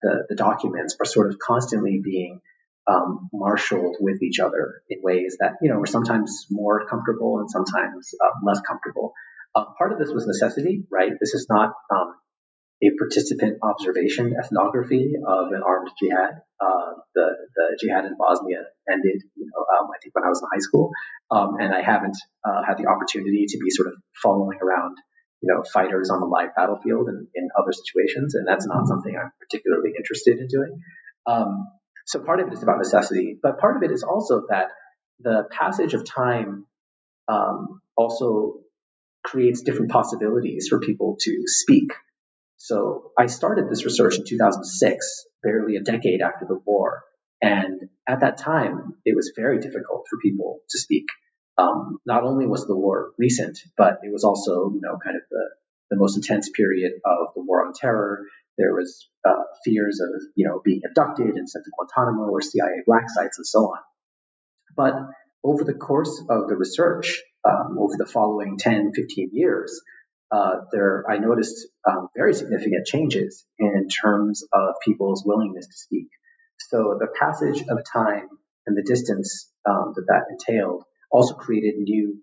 [0.02, 2.40] the, the, documents, are sort of constantly being
[2.86, 7.50] um, marshaled with each other in ways that you know were sometimes more comfortable and
[7.50, 9.12] sometimes uh, less comfortable.
[9.54, 11.12] Uh, part of this was necessity, right?
[11.20, 12.14] This is not um,
[12.82, 16.42] a participant observation ethnography of an armed jihad.
[16.60, 20.42] Uh, the, the jihad in Bosnia ended, you know, um, I think when I was
[20.42, 20.90] in high school,
[21.30, 24.96] um, and I haven't uh, had the opportunity to be sort of following around,
[25.42, 29.14] you know, fighters on the live battlefield and in other situations, and that's not something
[29.14, 30.80] I'm particularly interested in doing.
[31.26, 31.68] Um,
[32.06, 34.68] so part of it is about necessity, but part of it is also that
[35.20, 36.66] the passage of time
[37.28, 38.54] um, also
[39.22, 41.92] creates different possibilities for people to speak
[42.62, 47.02] so I started this research in 2006, barely a decade after the war.
[47.40, 51.06] And at that time, it was very difficult for people to speak.
[51.58, 55.22] Um, not only was the war recent, but it was also, you know, kind of
[55.28, 55.44] the,
[55.90, 58.26] the most intense period of the war on terror.
[58.58, 62.82] There was uh, fears of, you know, being abducted and sent to Guantanamo or CIA
[62.86, 63.78] black sites and so on.
[64.76, 64.94] But
[65.44, 69.80] over the course of the research, um, over the following 10, 15 years,
[70.30, 76.08] uh, there I noticed um, very significant changes in terms of people's willingness to speak.
[76.70, 78.28] So the passage of time
[78.66, 82.22] and the distance um, that that entailed also created new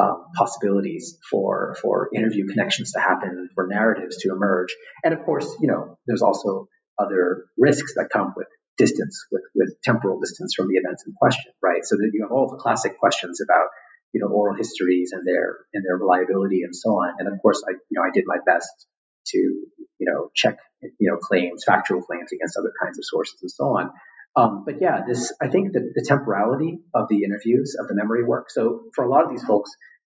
[0.00, 5.48] um, possibilities for for interview connections to happen, for narratives to emerge, and of course,
[5.60, 10.68] you know, there's also other risks that come with distance, with with temporal distance from
[10.68, 11.84] the events in question, right?
[11.84, 13.68] So that you have all the classic questions about
[14.12, 17.14] you know, oral histories and their and their reliability and so on.
[17.18, 18.86] And of course, I you know I did my best
[19.28, 23.50] to you know check you know claims, factual claims against other kinds of sources and
[23.50, 23.90] so on.
[24.36, 28.24] Um, but yeah, this I think that the temporality of the interviews of the memory
[28.24, 28.50] work.
[28.50, 29.70] So for a lot of these folks,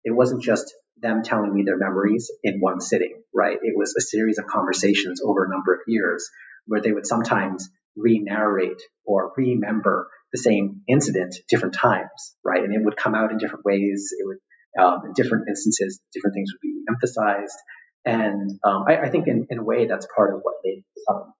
[0.03, 3.57] it wasn't just them telling me their memories in one sitting, right?
[3.61, 6.29] It was a series of conversations over a number of years
[6.65, 12.63] where they would sometimes re-narrate or remember the same incident different times, right?
[12.63, 14.13] And it would come out in different ways.
[14.17, 17.57] It would, um, in different instances, different things would be emphasized.
[18.05, 21.33] And um, I, I, think in, in, a way that's part of what made um,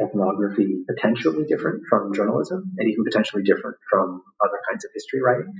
[0.00, 5.52] ethnography potentially different from journalism and even potentially different from other kinds of history writing.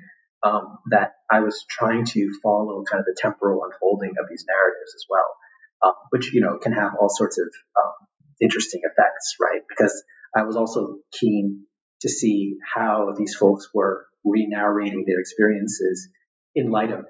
[0.43, 4.95] Um, that I was trying to follow kind of the temporal unfolding of these narratives
[4.95, 5.37] as well,
[5.83, 7.47] uh, which you know can have all sorts of
[7.79, 7.93] um,
[8.41, 9.61] interesting effects, right?
[9.69, 10.03] Because
[10.35, 11.67] I was also keen
[12.01, 16.09] to see how these folks were re-narrating their experiences
[16.55, 17.05] in light of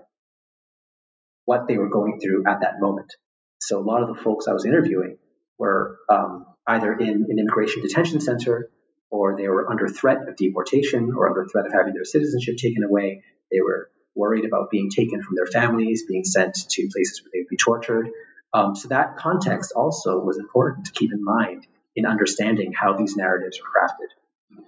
[1.44, 3.12] what they were going through at that moment.
[3.60, 5.18] So a lot of the folks I was interviewing
[5.58, 8.70] were um, either in an immigration detention center
[9.10, 12.84] or they were under threat of deportation or under threat of having their citizenship taken
[12.84, 13.22] away.
[13.50, 17.40] They were worried about being taken from their families, being sent to places where they
[17.40, 18.10] would be tortured.
[18.52, 23.16] Um, so that context also was important to keep in mind in understanding how these
[23.16, 24.64] narratives are crafted.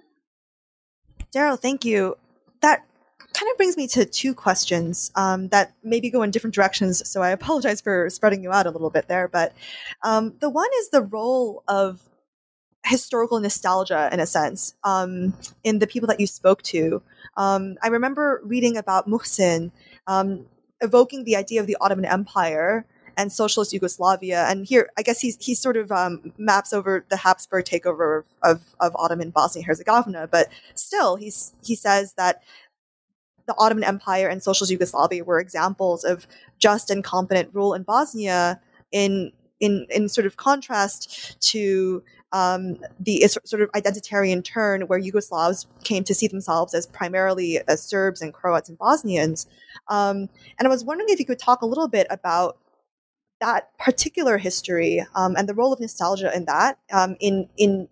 [1.35, 2.15] Darryl, thank you.
[2.61, 2.85] That
[3.33, 7.09] kind of brings me to two questions um, that maybe go in different directions.
[7.09, 9.27] So I apologize for spreading you out a little bit there.
[9.27, 9.53] But
[10.03, 12.07] um, the one is the role of
[12.85, 17.01] historical nostalgia, in a sense, um, in the people that you spoke to.
[17.37, 19.71] Um, I remember reading about Muhsin
[20.07, 20.45] um,
[20.81, 24.45] evoking the idea of the Ottoman Empire and socialist Yugoslavia.
[24.47, 28.61] And here, I guess he's he sort of um, maps over the Habsburg takeover of,
[28.79, 32.43] of Ottoman Bosnia Herzegovina, but still, he's he says that
[33.45, 36.27] the Ottoman Empire and socialist Yugoslavia were examples of
[36.59, 38.59] just and competent rule in Bosnia
[38.91, 45.67] in in in sort of contrast to um, the sort of identitarian turn where Yugoslavs
[45.83, 49.47] came to see themselves as primarily as Serbs and Croats and Bosnians.
[49.87, 52.57] Um, and I was wondering if you could talk a little bit about
[53.39, 57.87] that particular history um, and the role of nostalgia in that um, in in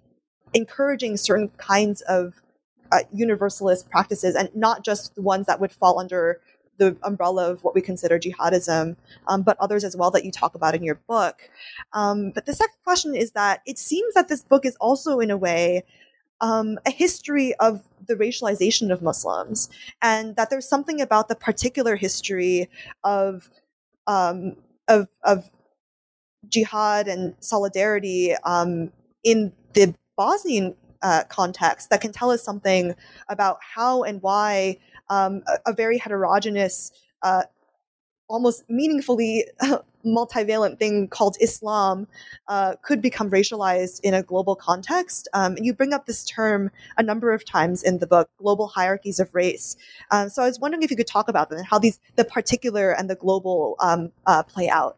[0.54, 2.42] encouraging certain kinds of
[2.92, 6.42] uh, universalist practices and not just the ones that would fall under
[6.78, 8.96] the umbrella of what we consider jihadism,
[9.28, 11.50] um, but others as well that you talk about in your book.
[11.94, 15.32] Um, but the second question is that it seems that this book is also, in
[15.32, 15.84] a way,
[16.42, 19.70] um, a history of the racialization of Muslims,
[20.02, 22.70] and that there's something about the particular history
[23.04, 23.50] of
[24.08, 24.56] um,
[24.88, 25.50] of of
[26.48, 28.92] jihad and solidarity um,
[29.24, 32.96] in the Bosnian uh, context that can tell us something
[33.30, 34.78] about how and why
[35.12, 36.92] um, a, a, very heterogeneous,
[37.22, 37.44] uh,
[38.30, 39.46] almost meaningfully
[40.06, 42.08] multivalent thing called Islam
[42.48, 45.28] uh, could become racialized in a global context.
[45.34, 48.68] Um, and you bring up this term a number of times in the book, global
[48.68, 49.76] hierarchies of race.
[50.12, 52.24] Um, so I was wondering if you could talk about them and how these the
[52.24, 54.98] particular and the global um, uh, play out.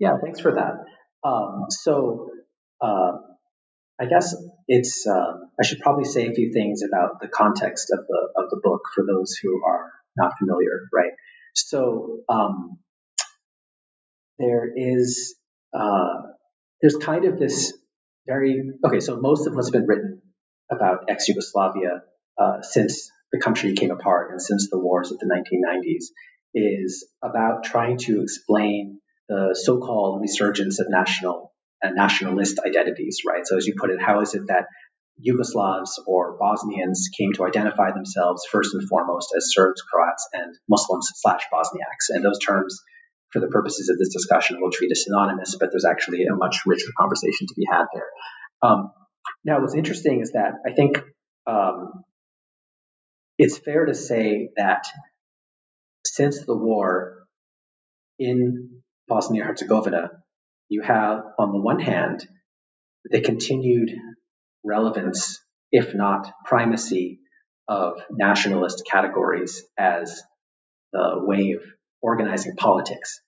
[0.00, 1.28] Yeah, thanks for that.
[1.28, 2.30] Um, so,
[2.80, 3.12] uh,
[4.02, 4.34] I guess
[4.66, 5.06] it's.
[5.06, 8.60] Uh, I should probably say a few things about the context of the of the
[8.60, 11.12] book for those who are not familiar, right?
[11.54, 12.78] So um,
[14.40, 15.36] there is
[15.72, 16.22] uh,
[16.80, 17.74] there's kind of this
[18.26, 18.98] very okay.
[18.98, 20.22] So most of what's been written
[20.68, 22.02] about ex-Yugoslavia
[22.36, 26.06] uh, since the country came apart and since the wars of the 1990s
[26.54, 31.51] is about trying to explain the so-called resurgence of national
[31.90, 33.46] nationalist identities, right?
[33.46, 34.66] So as you put it, how is it that
[35.20, 41.08] Yugoslavs or Bosnians came to identify themselves first and foremost as Serbs, Croats, and Muslims
[41.14, 42.08] slash Bosniaks.
[42.10, 42.80] And those terms,
[43.30, 46.60] for the purposes of this discussion, we'll treat as synonymous, but there's actually a much
[46.66, 48.08] richer conversation to be had there.
[48.62, 48.90] Um,
[49.44, 51.02] now, what's interesting is that I think
[51.46, 52.04] um,
[53.38, 54.86] it's fair to say that
[56.04, 57.24] since the war
[58.18, 60.21] in Bosnia Herzegovina,
[60.72, 62.26] you have, on the one hand,
[63.04, 63.90] the continued
[64.64, 65.38] relevance,
[65.70, 67.20] if not primacy,
[67.68, 70.22] of nationalist categories as
[70.94, 71.62] the way of
[72.00, 73.20] organizing politics.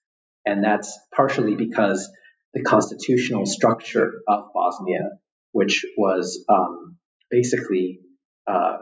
[0.46, 2.10] And that's partially because
[2.54, 5.10] the constitutional structure of Bosnia,
[5.52, 6.96] which was um,
[7.30, 8.00] basically
[8.46, 8.78] uh,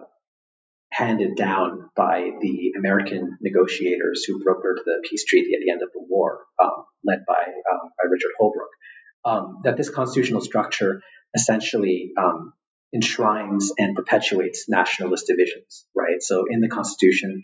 [0.93, 5.89] handed down by the American negotiators who brokered the peace treaty at the end of
[5.93, 8.77] the war, um, led by, um, by Richard Holbrooke,
[9.25, 11.01] um, that this constitutional structure
[11.35, 12.53] essentially um,
[12.95, 16.21] enshrines and perpetuates nationalist divisions, right?
[16.21, 17.43] So in the Constitution,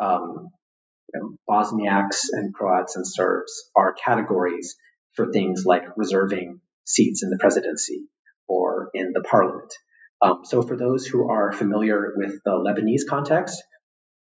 [0.00, 0.48] um,
[1.12, 4.74] you know, Bosniaks and Croats and Serbs are categories
[5.12, 8.06] for things like reserving seats in the presidency
[8.48, 9.72] or in the parliament.
[10.22, 13.62] Um, so for those who are familiar with the Lebanese context,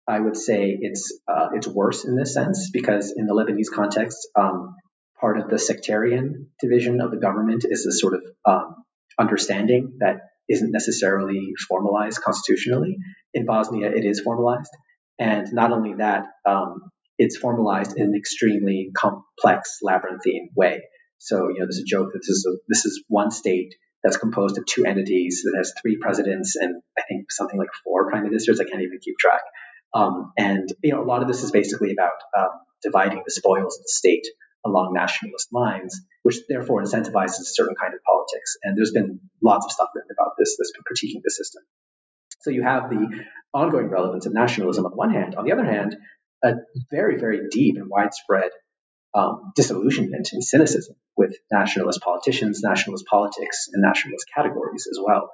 [0.08, 4.28] I would say it's uh, it's worse in this sense because in the Lebanese context,
[4.36, 4.76] um,
[5.20, 8.84] part of the sectarian division of the government is a sort of um,
[9.18, 12.98] understanding that isn't necessarily formalized constitutionally.
[13.34, 14.72] In Bosnia, it is formalized.
[15.20, 20.82] And not only that, um, it's formalized in an extremely complex, labyrinthine way.
[21.20, 24.18] So, you know, there's a joke that this is, a, this is one state that's
[24.18, 28.24] composed of two entities that has three presidents and I think something like four prime
[28.24, 28.60] ministers.
[28.60, 29.42] I can't even keep track.
[29.94, 32.50] Um, and, you know, a lot of this is basically about um,
[32.82, 34.26] dividing the spoils of the state
[34.66, 38.58] along nationalist lines, which therefore incentivizes a certain kind of politics.
[38.64, 41.64] And there's been lots of stuff written about this that's critiquing the system.
[42.42, 43.24] So you have the
[43.54, 45.36] ongoing relevance of nationalism on one hand.
[45.36, 45.96] On the other hand,
[46.44, 46.56] a
[46.92, 48.52] very, very deep and widespread
[49.16, 55.30] um, disillusionment and cynicism with nationalist politicians, nationalist politics, and nationalist categories as well.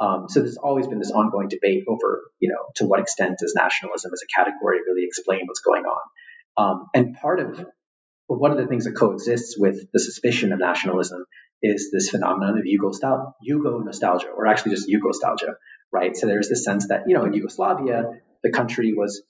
[0.00, 3.54] Um, so there's always been this ongoing debate over, you know, to what extent does
[3.54, 6.00] nationalism as a category really explain what's going on?
[6.56, 7.64] Um, and part of
[8.26, 11.24] one of the things that coexists with the suspicion of nationalism
[11.62, 12.92] is this phenomenon of Yugo,
[13.48, 15.54] Yugo nostalgia, or actually just Yugostalgia,
[15.92, 16.16] right?
[16.16, 19.22] So there's this sense that, you know, in Yugoslavia, the country was,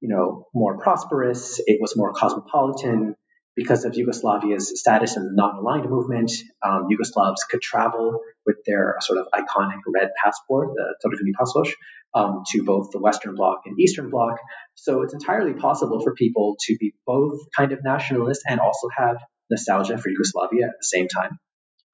[0.00, 3.14] you know, more prosperous, it was more cosmopolitan,
[3.56, 6.30] because of Yugoslavia's status in the non-aligned movement,
[6.64, 11.72] um, Yugoslavs could travel with their sort of iconic red passport, the Crveni pasoš,
[12.14, 14.38] um, to both the Western Bloc and Eastern Bloc.
[14.74, 19.16] So it's entirely possible for people to be both kind of nationalist and also have
[19.50, 21.38] nostalgia for Yugoslavia at the same time.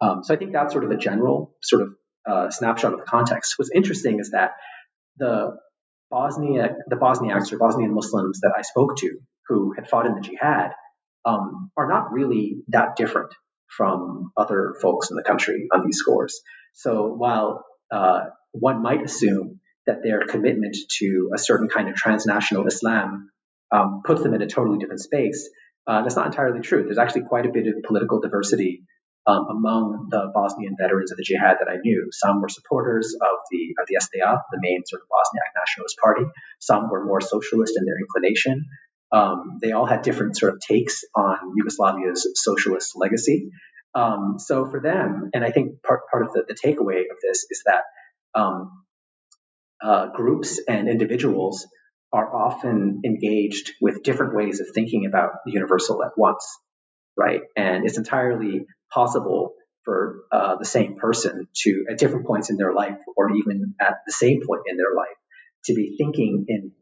[0.01, 1.89] Um, so I think that's sort of a general sort of
[2.29, 3.55] uh, snapshot of the context.
[3.57, 4.53] What's interesting is that
[5.17, 5.57] the
[6.11, 10.21] Bosnia, the Bosniaks or Bosnian Muslims that I spoke to who had fought in the
[10.21, 10.73] jihad
[11.25, 13.33] um, are not really that different
[13.69, 16.41] from other folks in the country on these scores.
[16.75, 22.67] So while uh, one might assume that their commitment to a certain kind of transnational
[22.67, 23.31] Islam
[23.71, 25.49] um, puts them in a totally different space,
[25.87, 26.85] uh, that's not entirely true.
[26.85, 28.85] There's actually quite a bit of political diversity
[29.27, 32.09] um, among the Bosnian veterans of the jihad that I knew.
[32.13, 36.23] Some were supporters of the of the SDA, the main sort of Bosniak nationalist party.
[36.61, 38.67] Some were more socialist in their inclination.
[39.13, 43.51] Um, they all had different sort of takes on Yugoslavia's socialist legacy.
[43.95, 47.47] Um, so for them, and I think part, part of the, the takeaway of this
[47.51, 47.83] is that
[48.35, 48.85] um,
[49.83, 51.67] uh, groups and individuals
[52.13, 56.47] are often engaged with different ways of thinking about the universal at once,
[57.17, 57.41] right?
[57.57, 59.55] And it's entirely possible
[59.85, 63.97] for uh, the same person to, at different points in their life, or even at
[64.07, 65.17] the same point in their life,
[65.65, 66.73] to be thinking in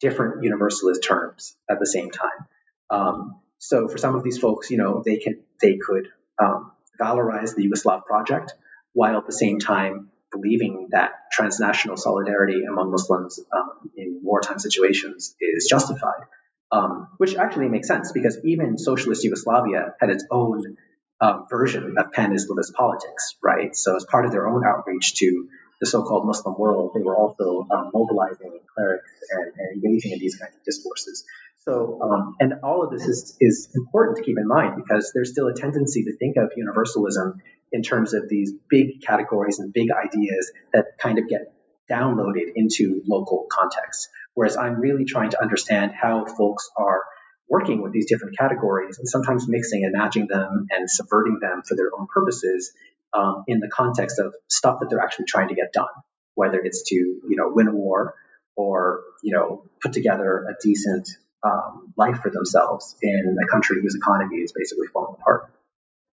[0.00, 2.46] different universalist terms at the same time.
[2.90, 6.08] Um, so for some of these folks, you know, they can they could
[6.42, 8.54] um, valorize the Yugoslav project
[8.92, 15.34] while at the same time believing that transnational solidarity among Muslims um, in wartime situations
[15.40, 16.24] is justified,
[16.72, 20.76] um, which actually makes sense because even socialist Yugoslavia had its own
[21.20, 23.76] uh, version of pan-Islamist politics, right?
[23.76, 25.48] So as part of their own outreach to
[25.80, 30.36] the so-called Muslim world, they were also um, mobilizing clerics and, and, engaging in these
[30.36, 31.24] kinds of discourses.
[31.58, 35.30] So, um, and all of this is, is important to keep in mind because there's
[35.30, 37.40] still a tendency to think of universalism
[37.72, 41.52] in terms of these big categories and big ideas that kind of get
[41.90, 44.08] downloaded into local contexts.
[44.34, 47.02] Whereas I'm really trying to understand how folks are
[47.48, 51.74] working with these different categories and sometimes mixing and matching them and subverting them for
[51.74, 52.72] their own purposes
[53.12, 55.88] um, in the context of stuff that they're actually trying to get done,
[56.34, 58.14] whether it's to you know win a war
[58.56, 61.08] or you know put together a decent
[61.42, 65.52] um, life for themselves in a country whose economy is basically falling apart.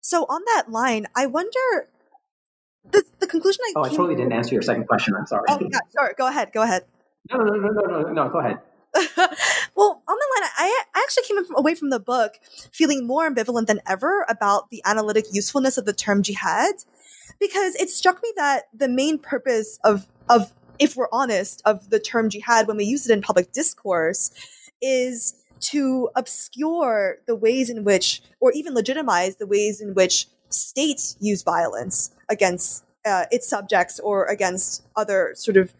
[0.01, 1.89] So on that line, I wonder
[2.91, 5.15] the, the conclusion I oh I totally didn't answer your second question.
[5.19, 5.47] I'm sorry.
[5.49, 6.15] Oh yeah, sorry.
[6.17, 6.53] Go ahead.
[6.53, 6.85] Go ahead.
[7.31, 8.29] No no no no no no no.
[8.29, 8.59] Go ahead.
[9.75, 12.35] well, on the line, I, I actually came away from the book
[12.73, 16.75] feeling more ambivalent than ever about the analytic usefulness of the term jihad,
[17.39, 22.01] because it struck me that the main purpose of of if we're honest, of the
[22.01, 24.31] term jihad when we use it in public discourse
[24.83, 31.17] is to obscure the ways in which, or even legitimize the ways in which states
[31.21, 35.73] use violence against uh, its subjects or against other sort of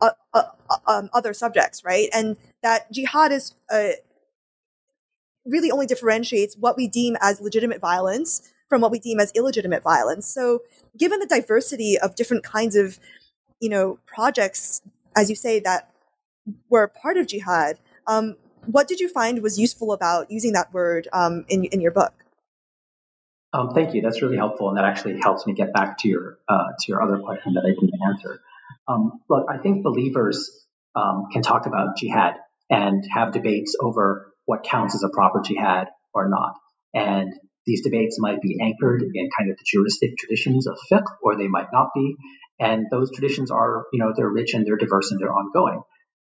[0.00, 0.44] uh, uh,
[0.86, 2.08] um, other subjects, right?
[2.12, 3.90] And that jihad is uh,
[5.46, 9.82] really only differentiates what we deem as legitimate violence from what we deem as illegitimate
[9.82, 10.26] violence.
[10.26, 10.62] So,
[10.98, 12.98] given the diversity of different kinds of,
[13.60, 14.82] you know, projects,
[15.16, 15.90] as you say, that
[16.68, 18.36] were part of jihad, um,
[18.66, 22.12] what did you find was useful about using that word um, in in your book?
[23.52, 24.02] Um, thank you.
[24.02, 27.02] That's really helpful, and that actually helps me get back to your uh, to your
[27.02, 28.40] other question that I didn't answer.
[28.88, 30.50] Um, look, I think believers
[30.94, 32.34] um, can talk about jihad
[32.68, 36.54] and have debates over what counts as a proper jihad or not,
[36.94, 37.32] and
[37.66, 41.48] these debates might be anchored in kind of the juristic traditions of fiqh, or they
[41.48, 42.14] might not be.
[42.58, 45.82] And those traditions are, you know, they're rich and they're diverse and they're ongoing.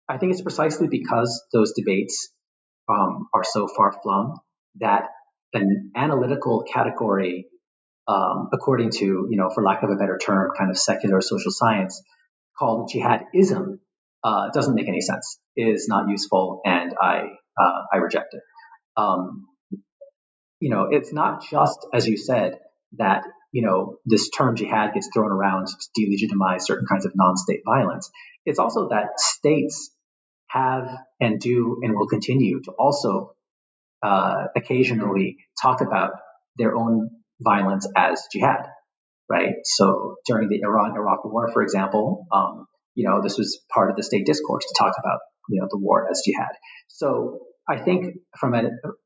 [0.10, 2.30] I think it's precisely because those debates
[2.89, 4.39] um, are so far flung
[4.80, 5.03] that
[5.53, 7.45] an analytical category,
[8.07, 11.51] um, according to, you know, for lack of a better term, kind of secular social
[11.51, 12.01] science,
[12.57, 13.80] called jihadism,
[14.24, 17.30] uh, doesn't make any sense, is not useful, and I
[17.60, 18.41] uh, I reject it.
[18.97, 19.47] Um,
[20.60, 22.60] you know, it's not just as you said
[22.97, 27.62] that you know this term jihad gets thrown around to delegitimize certain kinds of non-state
[27.66, 28.10] violence.
[28.45, 29.91] It's also that states
[30.47, 30.89] have
[31.20, 33.36] and do and will continue to also
[34.01, 36.12] uh, occasionally talk about
[36.57, 38.66] their own violence as jihad,
[39.30, 39.55] right?
[39.64, 44.03] So during the Iran-Iraq War, for example, um, you know, this was part of the
[44.03, 46.49] state discourse to talk about, you know, the war as jihad.
[46.88, 47.39] So
[47.70, 48.64] I think from a,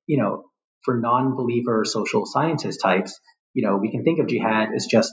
[0.07, 0.45] you know,
[0.83, 3.19] for non-believer social scientist types,
[3.53, 5.11] you know, we can think of jihad as just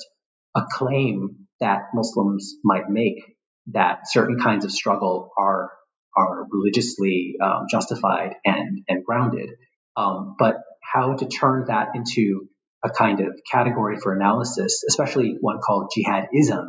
[0.57, 3.37] a claim that Muslims might make
[3.73, 5.71] that certain kinds of struggle are
[6.17, 9.51] are religiously um, justified and, and grounded.
[9.97, 12.49] Um, but how to turn that into
[12.85, 16.65] a kind of category for analysis, especially one called jihadism,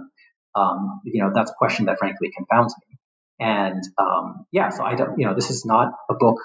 [0.55, 2.97] um, you know, that's a question that frankly confounds me.
[3.39, 6.37] And um, yeah, so I don't, you know, this is not a book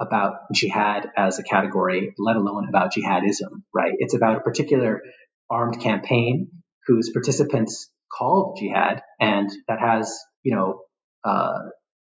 [0.00, 3.92] about jihad as a category, let alone about jihadism, right?
[3.98, 5.02] It's about a particular
[5.48, 6.48] armed campaign
[6.86, 10.80] whose participants called jihad and that has, you know,
[11.24, 11.58] uh,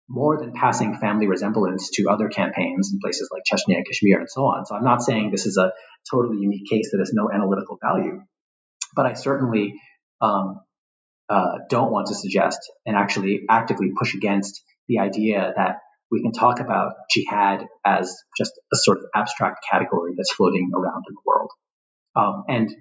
[0.08, 4.42] more than passing family resemblance to other campaigns in places like Chechnya Kashmir and so
[4.42, 4.64] on.
[4.64, 5.72] So I'm not saying this is a
[6.10, 8.22] totally unique case that has no analytical value,
[8.96, 9.74] but I certainly
[10.22, 10.60] um,
[11.28, 15.80] uh, don't want to suggest and actually actively push against the idea that
[16.10, 21.04] we can talk about jihad as just a sort of abstract category that's floating around
[21.08, 21.50] in the world.
[22.16, 22.74] Um, and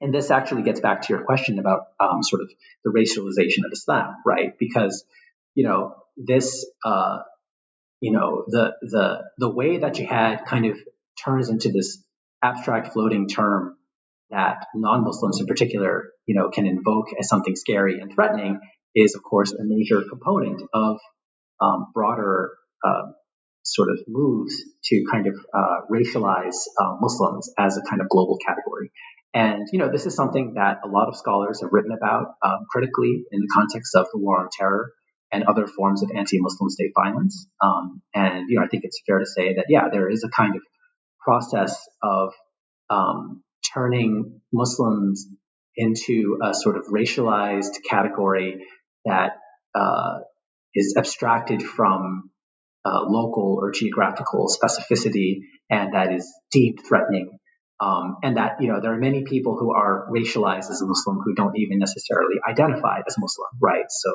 [0.00, 2.50] and this actually gets back to your question about um, sort of
[2.84, 4.54] the racialization of Islam, right?
[4.58, 5.04] Because
[5.54, 7.18] you know this uh,
[8.00, 10.78] you know the the the way that jihad kind of
[11.22, 12.02] turns into this
[12.42, 13.76] abstract floating term
[14.30, 18.60] that non-Muslims in particular you know can invoke as something scary and threatening
[18.94, 20.98] is of course a major component of
[21.60, 22.50] um, broader
[22.84, 23.12] uh,
[23.62, 24.54] sort of moves
[24.84, 28.90] to kind of uh, racialize uh, Muslims as a kind of global category.
[29.32, 32.66] And, you know, this is something that a lot of scholars have written about um,
[32.68, 34.92] critically in the context of the war on terror
[35.30, 37.46] and other forms of anti-Muslim state violence.
[37.62, 40.28] Um, and you know, I think it's fair to say that yeah, there is a
[40.28, 40.62] kind of
[41.20, 42.32] process of
[42.88, 43.42] um,
[43.72, 45.28] turning Muslims
[45.76, 48.66] into a sort of racialized category
[49.04, 49.34] that
[49.74, 50.18] uh,
[50.74, 52.30] is abstracted from
[52.84, 57.38] uh, local or geographical specificity, and that is deep threatening.
[57.80, 61.34] Um, and that you know there are many people who are racialized as Muslim who
[61.34, 63.86] don't even necessarily identify as Muslim, right?
[63.88, 64.10] So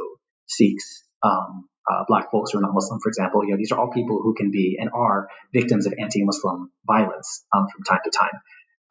[0.46, 3.44] Sikhs, um, uh, black folks who are not Muslim, for example.
[3.44, 7.44] You know, these are all people who can be and are victims of anti-Muslim violence
[7.56, 8.42] um, from time to time.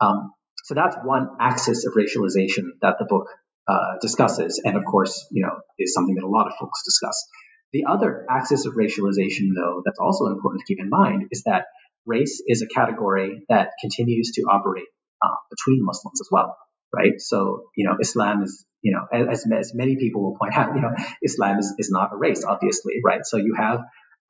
[0.00, 0.32] Um,
[0.64, 3.28] so that's one axis of racialization that the book
[3.68, 7.28] uh, discusses, and of course, you know, is something that a lot of folks discuss.
[7.74, 11.64] The other axis of racialization, though, that's also important to keep in mind is that
[12.06, 14.86] race is a category that continues to operate
[15.20, 16.56] uh, between Muslims as well,
[16.94, 17.20] right?
[17.20, 20.82] So, you know, Islam is, you know, as, as many people will point out, you
[20.82, 20.94] know,
[21.24, 23.22] Islam is, is not a race, obviously, right?
[23.24, 23.80] So you have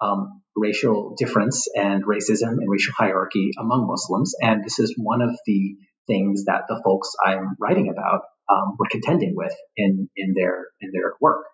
[0.00, 5.38] um, racial difference and racism and racial hierarchy among Muslims, and this is one of
[5.44, 5.76] the
[6.06, 10.92] things that the folks I'm writing about um, were contending with in in their in
[10.92, 11.44] their work,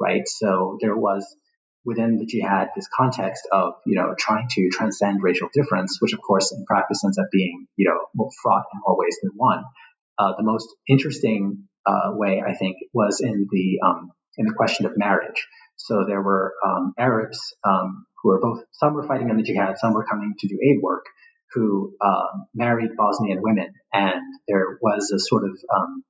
[0.00, 0.22] right?
[0.26, 1.24] So there was
[1.84, 6.20] within the jihad this context of you know trying to transcend racial difference, which of
[6.20, 9.64] course in practice ends up being you know fraught in more ways than one.
[10.18, 14.86] Uh, the most interesting uh, way I think was in the um, in the question
[14.86, 15.46] of marriage.
[15.76, 19.78] So there were um, Arabs um, who were both some were fighting in the jihad,
[19.78, 21.04] some were coming to do aid work,
[21.52, 26.04] who uh, married Bosnian women, and there was a sort of um,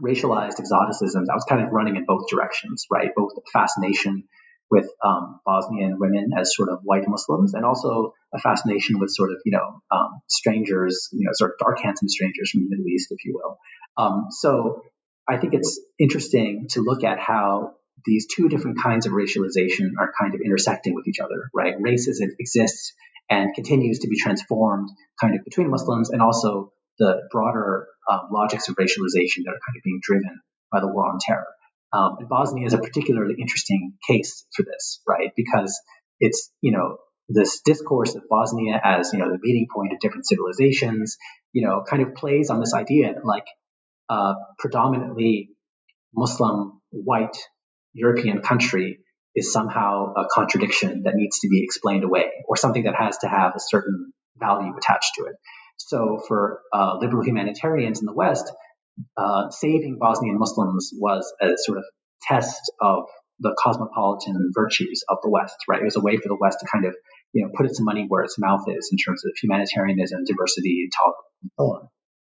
[0.00, 3.10] racialized exoticisms, I was kind of running in both directions, right?
[3.14, 4.24] Both the fascination
[4.70, 9.32] with um, Bosnian women as sort of white Muslims, and also a fascination with sort
[9.32, 12.86] of you know um, strangers, you know, sort of dark, handsome strangers from the Middle
[12.86, 13.58] East, if you will.
[13.96, 14.82] Um, so
[15.28, 17.74] I think it's interesting to look at how
[18.04, 21.74] these two different kinds of racialization are kind of intersecting with each other, right?
[21.78, 22.94] Racism exists
[23.28, 24.88] and continues to be transformed
[25.20, 29.76] kind of between Muslims and also the broader um, logics of racialization that are kind
[29.76, 30.40] of being driven
[30.70, 31.46] by the war on terror.
[31.92, 35.30] Um, and Bosnia is a particularly interesting case for this, right?
[35.34, 35.80] Because
[36.20, 36.98] it's, you know,
[37.28, 41.16] this discourse of Bosnia as, you know, the meeting point of different civilizations,
[41.52, 43.46] you know, kind of plays on this idea that like
[44.08, 45.50] uh, predominantly
[46.14, 47.36] Muslim white
[47.92, 48.98] European country
[49.34, 53.28] is somehow a contradiction that needs to be explained away or something that has to
[53.28, 55.36] have a certain value attached to it.
[55.88, 58.50] So for uh, liberal humanitarians in the West,
[59.16, 61.84] uh, saving Bosnian Muslims was a sort of
[62.22, 63.04] test of
[63.38, 65.80] the cosmopolitan virtues of the West, right?
[65.80, 66.94] It was a way for the West to kind of,
[67.32, 71.16] you know, put its money where its mouth is in terms of humanitarianism, diversity, tolerance,
[71.42, 71.88] and so on.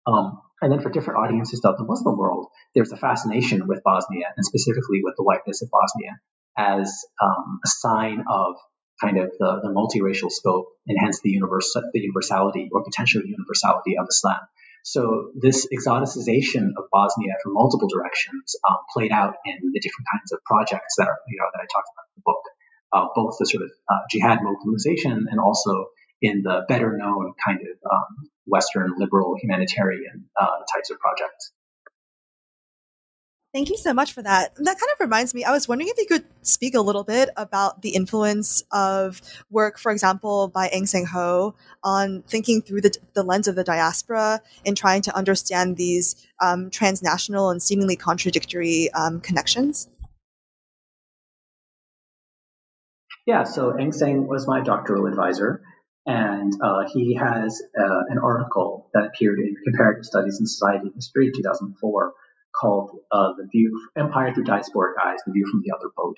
[0.06, 4.26] Um, and then for different audiences of the Muslim world, there's a fascination with Bosnia
[4.36, 6.18] and specifically with the whiteness of Bosnia
[6.56, 6.92] as
[7.22, 8.56] um, a sign of
[9.00, 13.96] kind of the, the multiracial scope and hence the, universe, the universality or potential universality
[13.98, 14.40] of Islam.
[14.84, 20.32] So this exoticization of Bosnia from multiple directions um, played out in the different kinds
[20.32, 22.42] of projects that are, you know, that I talked about in the book,
[22.92, 25.88] uh, both the sort of uh, jihad mobilization and also
[26.22, 31.52] in the better known kind of um, Western liberal humanitarian uh, types of projects.
[33.54, 34.54] Thank you so much for that.
[34.56, 37.30] That kind of reminds me, I was wondering if you could speak a little bit
[37.34, 42.94] about the influence of work, for example, by Eng Seng Ho on thinking through the,
[43.14, 48.92] the lens of the diaspora in trying to understand these um, transnational and seemingly contradictory
[48.92, 49.88] um, connections.
[53.26, 55.62] Yeah, so Aung San was my doctoral advisor,
[56.04, 60.94] and uh, he has uh, an article that appeared in Comparative Studies in Society and
[60.94, 62.12] History 2004
[62.58, 66.16] called uh, The View Empire Through Diasporic Eyes, The View from the Other Boat.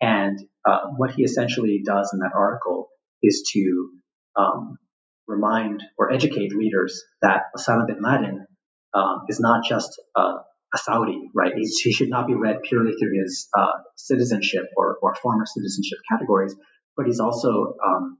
[0.00, 2.88] And uh, what he essentially does in that article
[3.22, 3.90] is to
[4.36, 4.78] um,
[5.26, 8.46] remind or educate readers that Osama bin Laden
[8.94, 11.52] um, is not just a Saudi, right?
[11.56, 15.98] He's, he should not be read purely through his uh, citizenship or, or, former citizenship
[16.10, 16.54] categories,
[16.96, 18.18] but he's also um,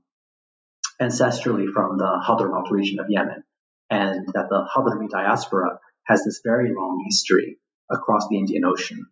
[0.99, 3.43] ancestrally from the Hadramaut region of Yemen,
[3.89, 5.79] and that the Hadrami diaspora
[6.09, 9.05] has this very long history across the Indian Ocean,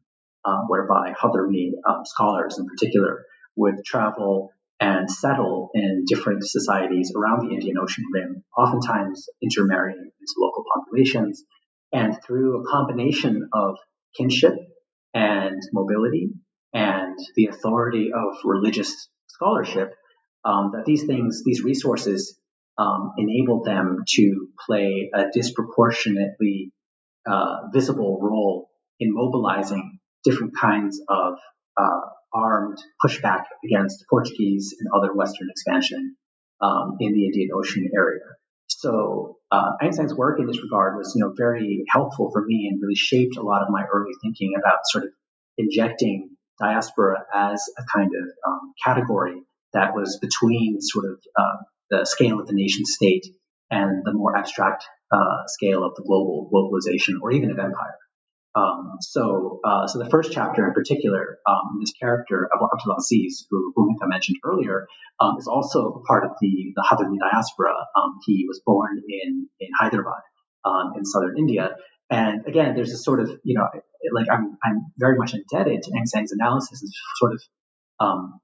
[0.43, 3.23] um, whereby Hadrami um, scholars in particular
[3.55, 10.33] would travel and settle in different societies around the Indian Ocean rim, oftentimes intermarrying into
[10.39, 11.43] local populations.
[11.93, 13.77] And through a combination of
[14.15, 14.55] kinship
[15.13, 16.31] and mobility
[16.73, 19.93] and the authority of religious scholarship,
[20.43, 22.37] um, that these things, these resources,
[22.77, 26.71] um, enabled them to play a disproportionately
[27.27, 28.69] uh, visible role
[28.99, 31.35] in mobilizing different kinds of
[31.77, 32.01] uh,
[32.33, 36.15] armed pushback against Portuguese and other Western expansion
[36.61, 38.23] um, in the Indian Ocean area.
[38.67, 42.81] So uh, Seng's work in this regard was, you know, very helpful for me and
[42.81, 45.09] really shaped a lot of my early thinking about sort of
[45.57, 49.41] injecting diaspora as a kind of um, category
[49.73, 51.57] that was between sort of uh,
[51.89, 53.25] the scale of the nation state
[53.69, 57.95] and the more abstract uh, scale of the global globalization or even of empire.
[58.55, 63.45] Um, so, uh, so the first chapter in particular, um, this character Abu Abdul Aziz,
[63.49, 64.87] who Bhumika mentioned earlier,
[65.19, 67.75] um, is also part of the the Hadrami diaspora.
[67.95, 70.23] Um, he was born in in Hyderabad,
[70.65, 71.75] um, in southern India,
[72.09, 73.67] and again, there's a sort of you know,
[74.13, 77.41] like I'm I'm very much indebted to Eng Seng's analysis of sort of,
[77.99, 78.39] um,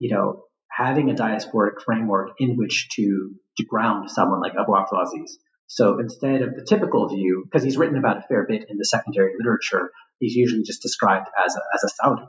[0.00, 5.00] you know, having a diasporic framework in which to to ground someone like Abu Abdul
[5.00, 5.38] Aziz.
[5.68, 8.84] So instead of the typical view, because he's written about a fair bit in the
[8.84, 12.26] secondary literature, he's usually just described as a, as a Saudi.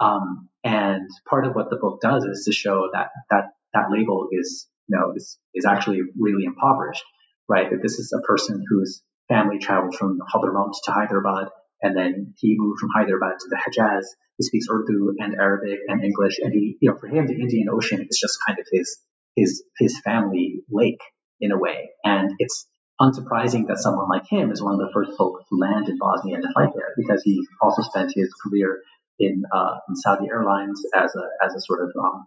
[0.00, 4.28] Um, and part of what the book does is to show that that that label
[4.32, 7.04] is you know is is actually really impoverished,
[7.48, 7.70] right?
[7.70, 11.48] That this is a person whose family traveled from Hadramaut to Hyderabad,
[11.82, 14.06] and then he moved from Hyderabad to the Hejaz.
[14.38, 17.68] He speaks Urdu and Arabic and English, and he you know for him the Indian
[17.68, 18.98] Ocean is just kind of his
[19.36, 21.02] his his family lake
[21.40, 22.66] in a way, and it's
[23.00, 26.34] unsurprising that someone like him is one of the first folks to land in Bosnia
[26.36, 28.82] and to fight there because he also spent his career
[29.18, 32.26] in, uh, in Saudi Airlines as a as a sort of um,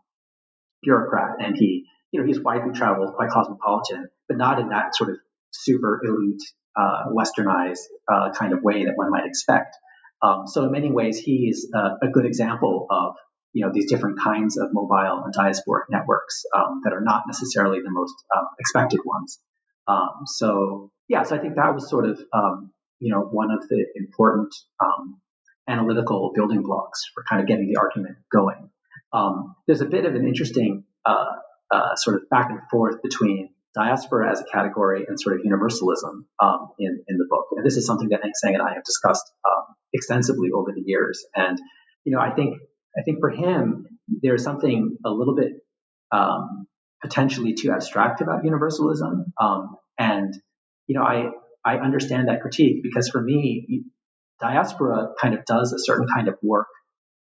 [0.84, 5.12] bureaucrat, and he you know he's widely traveled, quite cosmopolitan, but not in that sort
[5.12, 5.18] of
[5.52, 6.42] super elite,
[6.76, 9.76] uh, westernized uh, kind of way that one might expect.
[10.22, 13.16] Um, so in many ways, he's a good example of
[13.54, 17.80] you know these different kinds of mobile and diasporic networks um, that are not necessarily
[17.82, 19.40] the most uh, expected ones.
[19.88, 23.68] Um, so yeah, so I think that was sort of um, you know one of
[23.68, 24.54] the important
[24.84, 25.20] um,
[25.68, 28.70] analytical building blocks for kind of getting the argument going.
[29.12, 31.36] Um, there's a bit of an interesting uh,
[31.72, 36.28] uh, sort of back and forth between diaspora as a category and sort of universalism
[36.40, 38.84] um, in in the book, and this is something that Eng Seng and I have
[38.84, 41.26] discussed um, extensively over the years.
[41.36, 41.60] And
[42.04, 42.60] you know, I think
[42.98, 45.54] I think for him there's something a little bit
[46.12, 46.68] um,
[47.04, 49.34] potentially too abstract about universalism.
[49.40, 50.34] Um, and,
[50.88, 51.30] you know, I,
[51.64, 53.84] I understand that critique because for me,
[54.40, 56.68] diaspora kind of does a certain kind of work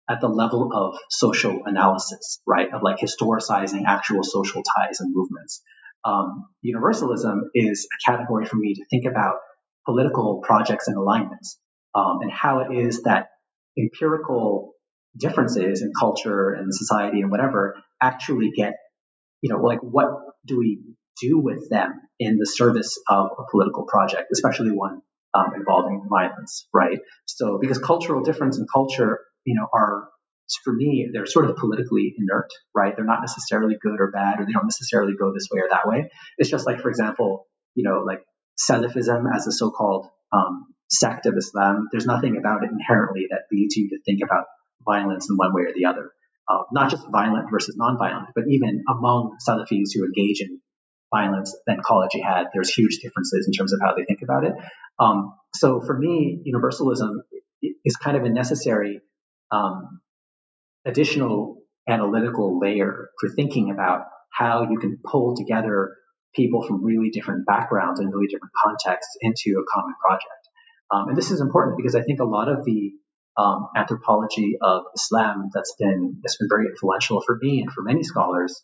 [0.09, 2.73] at the level of social analysis, right?
[2.73, 5.63] Of like historicizing actual social ties and movements.
[6.05, 9.37] Um, universalism is a category for me to think about
[9.87, 11.59] political projects and alignments
[11.95, 13.29] um, and how it is that
[13.79, 14.75] empirical
[15.17, 18.75] differences in culture and society and whatever actually get
[19.45, 20.07] you know, like what
[20.47, 20.81] do we
[21.21, 25.03] do with them in the service of a political project, especially one
[25.35, 27.01] um, involving violence, right?
[27.27, 30.09] So, because cultural difference and culture, you know, are
[30.65, 32.97] for me, they're sort of politically inert, right?
[32.97, 35.87] They're not necessarily good or bad, or they don't necessarily go this way or that
[35.87, 36.11] way.
[36.39, 38.23] It's just like, for example, you know, like
[38.59, 41.89] Salafism as a so-called um, sect of Islam.
[41.93, 44.47] There's nothing about it inherently that leads you to think about
[44.87, 46.13] violence in one way or the other
[46.49, 50.61] uh, not just violent versus non-violent, but even among Salafis who engage in
[51.15, 54.45] violence then call it jihad, there's huge differences in terms of how they think about
[54.45, 54.53] it.
[54.99, 57.23] Um, so for me, universalism
[57.85, 59.01] is kind of a necessary
[59.51, 60.01] um,
[60.85, 65.95] additional analytical layer for thinking about how you can pull together
[66.35, 70.45] people from really different backgrounds and really different contexts into a common project.
[70.91, 72.93] Um, and this is important because I think a lot of the
[73.37, 78.03] um, anthropology of Islam that's been that's been very influential for me and for many
[78.03, 78.63] scholars,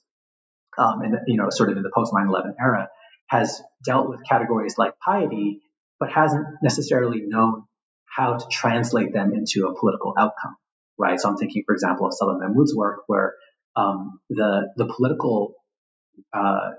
[0.79, 2.89] um, and you know, sort of in the post 9/11 era,
[3.27, 5.61] has dealt with categories like piety,
[5.99, 7.65] but hasn't necessarily known
[8.07, 10.57] how to translate them into a political outcome.
[10.99, 11.19] Right.
[11.19, 13.35] So I'm thinking, for example, of Saba Mahmood's work, where
[13.77, 15.55] um, the the political
[16.33, 16.71] uh,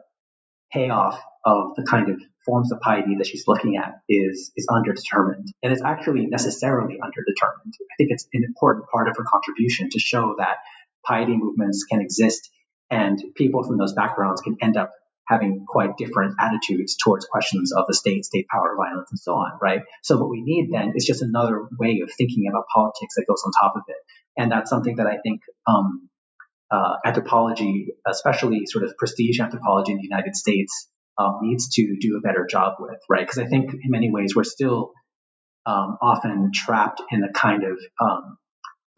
[0.72, 5.48] payoff of the kind of forms of piety that she's looking at is is underdetermined.
[5.62, 7.74] And it's actually necessarily underdetermined.
[7.92, 10.58] I think it's an important part of her contribution to show that
[11.06, 12.50] piety movements can exist
[12.90, 14.92] and people from those backgrounds can end up
[15.28, 19.58] having quite different attitudes towards questions of the state state power violence and so on
[19.62, 19.82] right?
[20.04, 23.42] So what we need then is just another way of thinking about politics that goes
[23.46, 23.98] on top of it.
[24.38, 26.10] And that's something that i think um,
[26.72, 32.18] uh, anthropology, especially sort of prestige anthropology in the United States, um, needs to do
[32.18, 33.22] a better job with, right?
[33.22, 34.94] Because I think in many ways we're still
[35.66, 38.38] um, often trapped in a kind of um,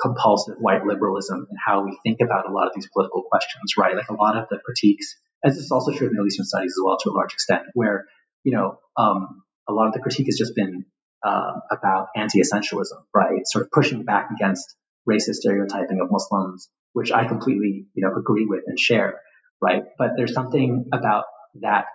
[0.01, 3.95] compulsive white liberalism and how we think about a lot of these political questions, right?
[3.95, 6.73] Like a lot of the critiques, as this is also true of Middle Eastern studies
[6.77, 8.05] as well to a large extent, where,
[8.43, 10.85] you know, um, a lot of the critique has just been
[11.25, 13.41] uh, about anti-essentialism, right?
[13.45, 14.75] Sort of pushing back against
[15.09, 19.19] racist stereotyping of Muslims, which I completely, you know, agree with and share,
[19.61, 19.83] right?
[19.97, 21.25] But there's something about
[21.61, 21.85] that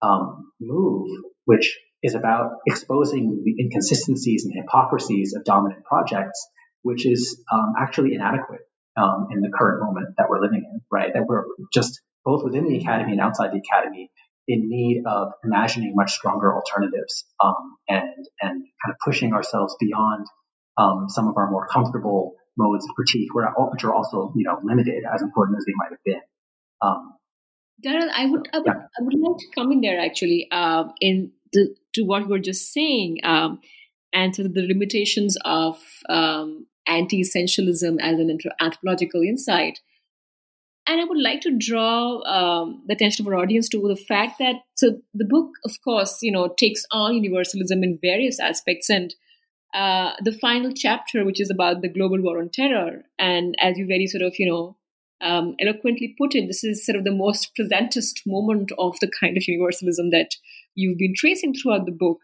[0.00, 1.08] um, move,
[1.44, 6.46] which is about exposing the inconsistencies and hypocrisies of dominant projects,
[6.82, 8.60] which is um, actually inadequate
[8.96, 11.12] um, in the current moment that we're living in, right?
[11.12, 14.10] That we're just both within the academy and outside the academy
[14.46, 20.26] in need of imagining much stronger alternatives um, and and kind of pushing ourselves beyond
[20.78, 25.04] um, some of our more comfortable modes of critique, which are also you know limited,
[25.14, 26.20] as important as they might have been.
[26.82, 27.14] Um,
[27.84, 28.86] Darryl, I would I would, yeah.
[28.98, 32.40] I would like to come in there actually uh, in the, to what we are
[32.40, 33.60] just saying um,
[34.12, 35.78] and to the limitations of
[36.08, 39.78] um, anti-essentialism as an anthropological insight.
[40.86, 44.38] And I would like to draw um, the attention of our audience to the fact
[44.38, 49.14] that so the book, of course, you know, takes on universalism in various aspects, and
[49.74, 53.86] uh, the final chapter, which is about the global war on terror, and as you
[53.86, 54.76] very sort of you know
[55.20, 59.36] um, eloquently put it, this is sort of the most presentist moment of the kind
[59.36, 60.36] of universalism that
[60.74, 62.18] you've been tracing throughout the book,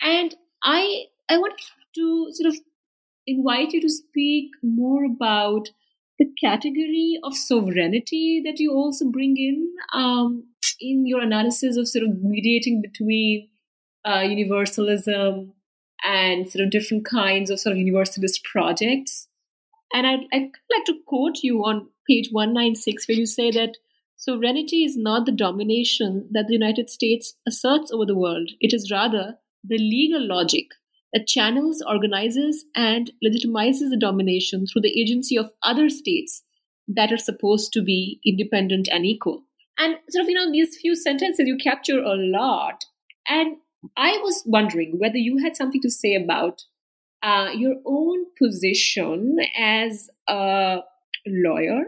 [0.00, 1.60] and I I want
[1.96, 2.60] to sort of
[3.26, 5.70] invite you to speak more about
[6.18, 10.44] the category of sovereignty that you also bring in um,
[10.80, 13.48] in your analysis of sort of mediating between
[14.04, 15.52] uh, universalism
[16.04, 19.28] and sort of different kinds of sort of universalist projects.
[19.92, 23.76] And I'd, I'd like to quote you on page 196, where you say that
[24.16, 28.90] sovereignty is not the domination that the United States asserts over the world, it is
[28.90, 30.66] rather the legal logic
[31.12, 36.42] that channels, organizes, and legitimizes the domination through the agency of other states
[36.88, 39.42] that are supposed to be independent and equal.
[39.78, 42.84] And sort of, you know, these few sentences you capture a lot.
[43.28, 43.56] And
[43.96, 46.62] I was wondering whether you had something to say about
[47.22, 50.78] uh, your own position as a
[51.26, 51.84] lawyer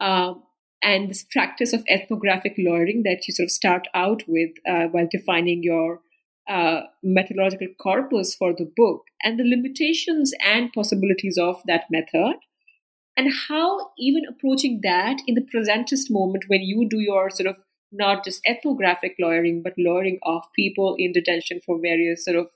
[0.00, 0.34] uh,
[0.82, 5.08] and this practice of ethnographic lawyering that you sort of start out with uh, while
[5.10, 6.00] defining your
[6.48, 12.36] uh, methodological corpus for the book and the limitations and possibilities of that method
[13.16, 17.56] and how even approaching that in the presentist moment when you do your sort of
[17.94, 22.48] not just ethnographic lawyering but lawyering of people in detention for various sort of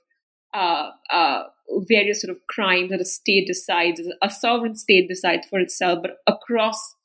[0.53, 1.43] uh, uh,
[1.87, 6.17] various sort of crimes that a state decides a sovereign state decides for itself but
[6.27, 6.95] across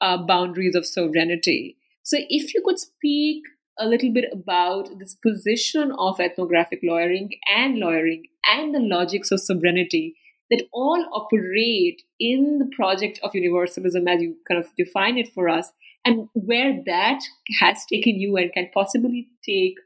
[0.00, 1.76] uh, boundaries of sovereignty.
[2.02, 3.42] So if you could speak
[3.78, 9.40] a little bit about this position of ethnographic lawyering and lawyering and the logics of
[9.40, 10.16] sovereignty
[10.50, 15.48] that all operate in the project of universalism as you kind of define it for
[15.48, 15.72] us,
[16.04, 17.20] and where that
[17.60, 19.76] has taken you and can possibly take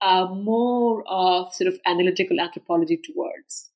[0.00, 3.70] uh, more of sort of analytical anthropology towards.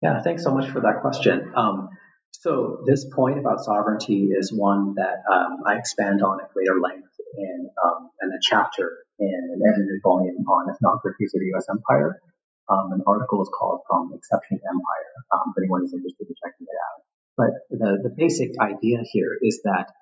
[0.00, 1.52] Yeah, thanks so much for that question.
[1.56, 1.88] Um,
[2.32, 7.08] so this point about sovereignty is one that um, I expand on at greater length
[7.38, 11.66] in, um, in a chapter in an edited volume on ethnographies of the U.S.
[11.70, 12.20] Empire.
[12.68, 16.34] Um, an article is called From Exception to Empire, um, if anyone is interested in
[16.42, 17.00] checking it out.
[17.36, 19.92] But the, the basic idea here is that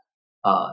[0.44, 0.72] uh,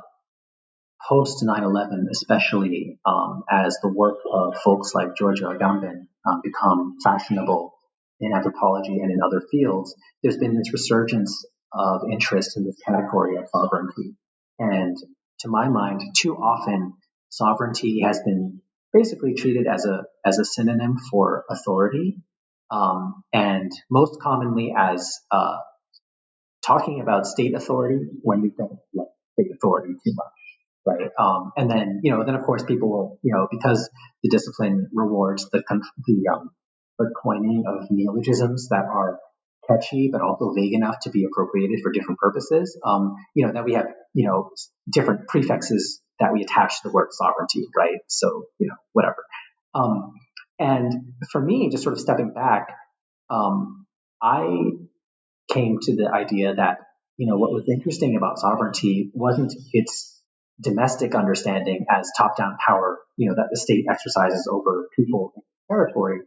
[1.07, 7.73] post 9/11, especially um, as the work of folks like Giorgio Agamben um, become fashionable
[8.19, 13.37] in anthropology and in other fields, there's been this resurgence of interest in this category
[13.37, 14.15] of sovereignty.
[14.57, 14.97] And
[15.39, 16.93] to my mind, too often
[17.29, 18.61] sovereignty has been
[18.91, 22.17] basically treated as a as a synonym for authority,
[22.71, 25.57] um, and most commonly as uh,
[26.65, 29.07] talking about state authority when you think like
[29.53, 30.33] authority too much,
[30.85, 31.09] right?
[31.19, 33.89] Um, and then you know, then of course people will you know because
[34.23, 35.63] the discipline rewards the
[36.05, 36.51] the um,
[36.97, 39.19] the coining of neologisms that are
[39.67, 42.77] catchy but also vague enough to be appropriated for different purposes.
[42.85, 44.51] Um, you know that we have you know
[44.91, 47.99] different prefixes that we attach to the word sovereignty, right?
[48.07, 49.23] So you know whatever.
[49.73, 50.13] Um,
[50.59, 52.67] and for me, just sort of stepping back,
[53.29, 53.85] um,
[54.21, 54.71] I
[55.51, 56.79] came to the idea that
[57.19, 60.19] you know what was interesting about sovereignty wasn't its
[60.61, 66.21] domestic understanding as top-down power, you know, that the state exercises over people and territory,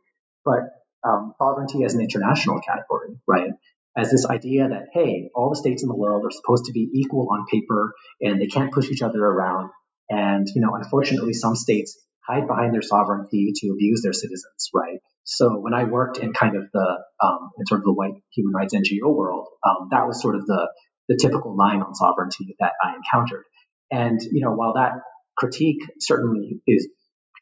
[0.45, 0.61] but
[1.07, 3.51] um, sovereignty as an international category, right?
[3.97, 6.89] As this idea that, hey, all the states in the world are supposed to be
[6.95, 9.71] equal on paper and they can't push each other around.
[10.09, 14.99] And, you know, unfortunately, some states hide behind their sovereignty to abuse their citizens, right?
[15.25, 18.53] So when I worked in kind of the, um, in sort of the white human
[18.53, 20.69] rights NGO world, um, that was sort of the,
[21.09, 23.45] the typical line on sovereignty that I encountered.
[23.91, 24.93] And, you know, while that
[25.37, 26.89] critique certainly is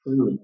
[0.05, 0.39] true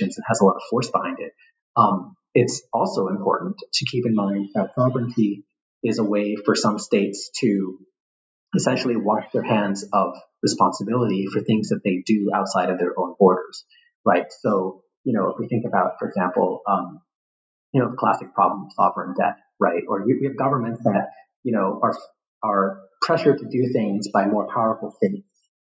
[0.00, 1.32] and has a lot of force behind it,
[1.76, 5.44] um, it's also important to keep in mind that sovereignty
[5.82, 7.78] is a way for some states to
[8.54, 13.14] essentially wash their hands of responsibility for things that they do outside of their own
[13.18, 13.64] borders,
[14.04, 14.26] right?
[14.40, 17.00] So, you know, if we think about, for example, um,
[17.72, 19.82] you know, the classic problem of sovereign debt, right?
[19.88, 21.10] Or we have governments that,
[21.44, 21.96] you know, are
[22.42, 25.26] are pressured to do things by more powerful states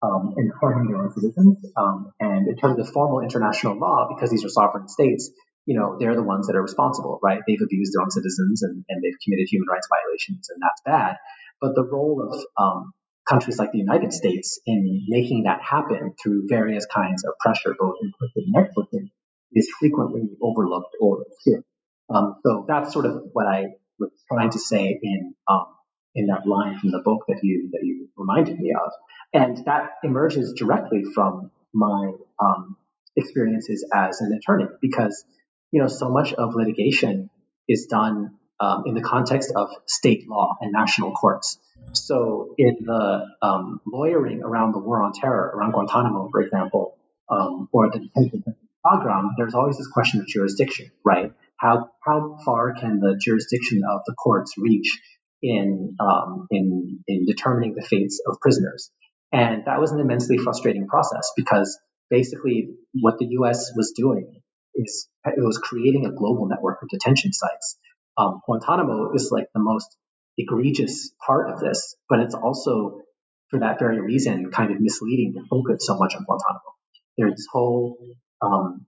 [0.02, 1.58] um, in harming their own citizens.
[1.76, 5.30] Um, and in terms of formal international law, because these are sovereign states,
[5.66, 7.40] you know, they're the ones that are responsible, right?
[7.46, 11.16] They've abused their own citizens and, and they've committed human rights violations, and that's bad.
[11.60, 12.92] But the role of um,
[13.28, 17.96] countries like the United States in making that happen through various kinds of pressure, both
[18.02, 19.10] implicit and explicit,
[19.52, 21.64] is frequently overlooked or skipped.
[22.12, 23.66] Um, so that's sort of what I
[23.98, 25.66] was trying to say in um,
[26.14, 28.92] in that line from the book that you that you reminded me of,
[29.32, 32.76] and that emerges directly from my um,
[33.16, 35.24] experiences as an attorney because
[35.70, 37.30] you know so much of litigation
[37.68, 41.58] is done um, in the context of state law and national courts.
[41.92, 46.96] So in the um, lawyering around the war on terror, around Guantanamo, for example,
[47.28, 48.44] um, or the detention
[48.84, 51.32] program, there's always this question of jurisdiction, right?
[51.56, 55.00] How how far can the jurisdiction of the courts reach
[55.42, 58.90] in um, in in determining the fates of prisoners?
[59.32, 61.78] And that was an immensely frustrating process because
[62.10, 63.72] basically what the U.S.
[63.74, 64.40] was doing
[64.74, 67.78] is it was creating a global network of detention sites.
[68.16, 69.96] Um, Guantanamo is like the most
[70.38, 73.02] egregious part of this, but it's also
[73.50, 76.74] for that very reason kind of misleading to focus so much on Guantanamo.
[77.16, 77.98] There's this whole
[78.40, 78.86] um,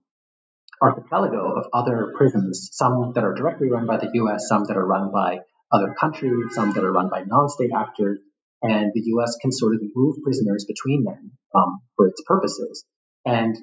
[0.81, 4.85] archipelago of other prisons, some that are directly run by the U.S., some that are
[4.85, 5.39] run by
[5.71, 8.19] other countries, some that are run by non-state actors,
[8.61, 9.37] and the U.S.
[9.41, 12.85] can sort of move prisoners between them um, for its purposes.
[13.25, 13.57] And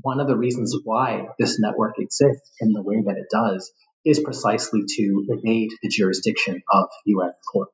[0.00, 3.70] one of the reasons why this network exists in the way that it does
[4.04, 7.34] is precisely to evade the jurisdiction of U.S.
[7.52, 7.72] courts,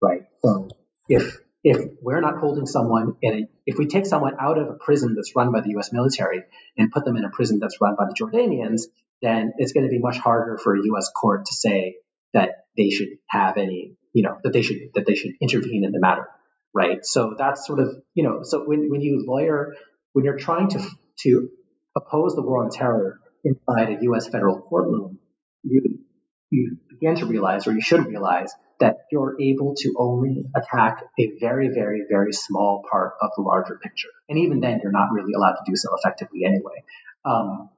[0.00, 0.22] right?
[0.42, 0.68] So
[1.08, 4.74] if if we're not holding someone in a, if we take someone out of a
[4.74, 5.92] prison that's run by the U.S.
[5.92, 6.42] military
[6.76, 8.84] and put them in a prison that's run by the Jordanians,
[9.20, 11.10] then it's going to be much harder for a U.S.
[11.14, 11.96] court to say
[12.32, 15.92] that they should have any, you know, that they should that they should intervene in
[15.92, 16.26] the matter,
[16.74, 17.04] right?
[17.04, 19.74] So that's sort of, you know, so when when you lawyer,
[20.14, 20.82] when you're trying to
[21.20, 21.50] to
[21.94, 24.28] oppose the war on terror inside a U.S.
[24.28, 25.18] federal courtroom,
[25.62, 26.00] you
[26.50, 31.32] you begin to realize, or you should realize, that you're able to only attack a
[31.38, 34.08] very, very, very small part of the larger picture.
[34.28, 36.82] And even then, you're not really allowed to do so effectively anyway.
[37.24, 37.70] Um,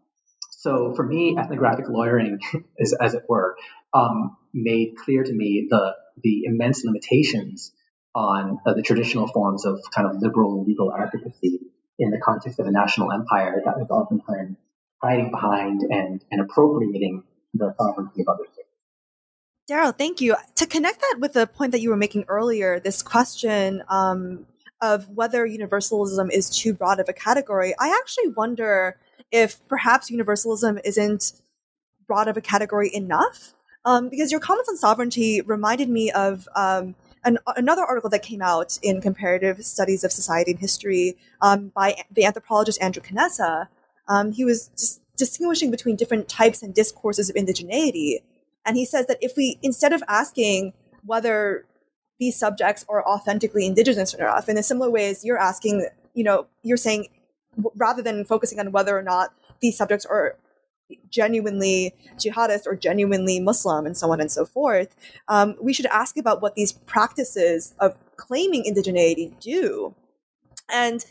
[0.50, 2.40] so for me, ethnographic lawyering,
[2.78, 3.56] is, as it were,
[3.92, 7.72] um, made clear to me the the immense limitations
[8.14, 11.60] on uh, the traditional forms of kind of liberal legal advocacy
[11.98, 14.56] in the context of a national empire that was oftentimes
[15.02, 17.24] hiding behind and, and appropriating
[17.54, 18.68] the sovereignty of other states.
[19.70, 20.36] Darryl, thank you.
[20.56, 24.46] To connect that with the point that you were making earlier, this question um,
[24.80, 28.96] of whether universalism is too broad of a category, I actually wonder
[29.30, 31.32] if perhaps universalism isn't
[32.06, 33.54] broad of a category enough.
[33.84, 36.94] Um, because your comments on sovereignty reminded me of um,
[37.24, 41.96] an, another article that came out in Comparative Studies of Society and History um, by
[42.10, 43.68] the anthropologist Andrew Canessa.
[44.08, 48.18] Um, he was just distinguishing between different types and discourses of indigeneity.
[48.64, 50.72] And he says that if we, instead of asking
[51.04, 51.66] whether
[52.18, 56.46] these subjects are authentically indigenous enough, in a similar way as you're asking, you know,
[56.62, 57.08] you're saying
[57.74, 60.36] rather than focusing on whether or not these subjects are
[61.10, 64.94] genuinely jihadist or genuinely Muslim and so on and so forth,
[65.28, 69.94] um, we should ask about what these practices of claiming indigeneity do.
[70.70, 71.04] And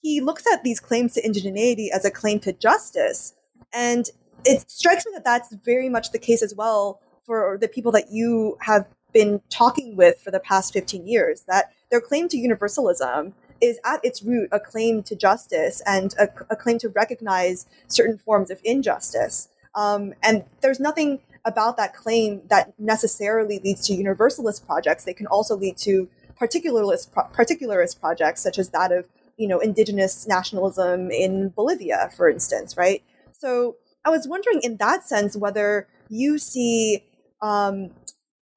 [0.00, 3.34] he looks at these claims to indigeneity as a claim to justice.
[3.72, 4.08] And
[4.44, 8.10] it strikes me that that's very much the case as well for the people that
[8.10, 13.34] you have been talking with for the past 15 years, that their claim to universalism
[13.60, 18.18] is at its root a claim to justice and a, a claim to recognize certain
[18.18, 19.48] forms of injustice.
[19.74, 25.04] Um, and there's nothing about that claim that necessarily leads to universalist projects.
[25.04, 26.08] They can also lead to
[26.38, 32.28] particularist pro- particularist projects, such as that of you know indigenous nationalism in Bolivia, for
[32.28, 33.02] instance, right?
[33.38, 37.04] So I was wondering, in that sense, whether you see
[37.40, 37.90] um,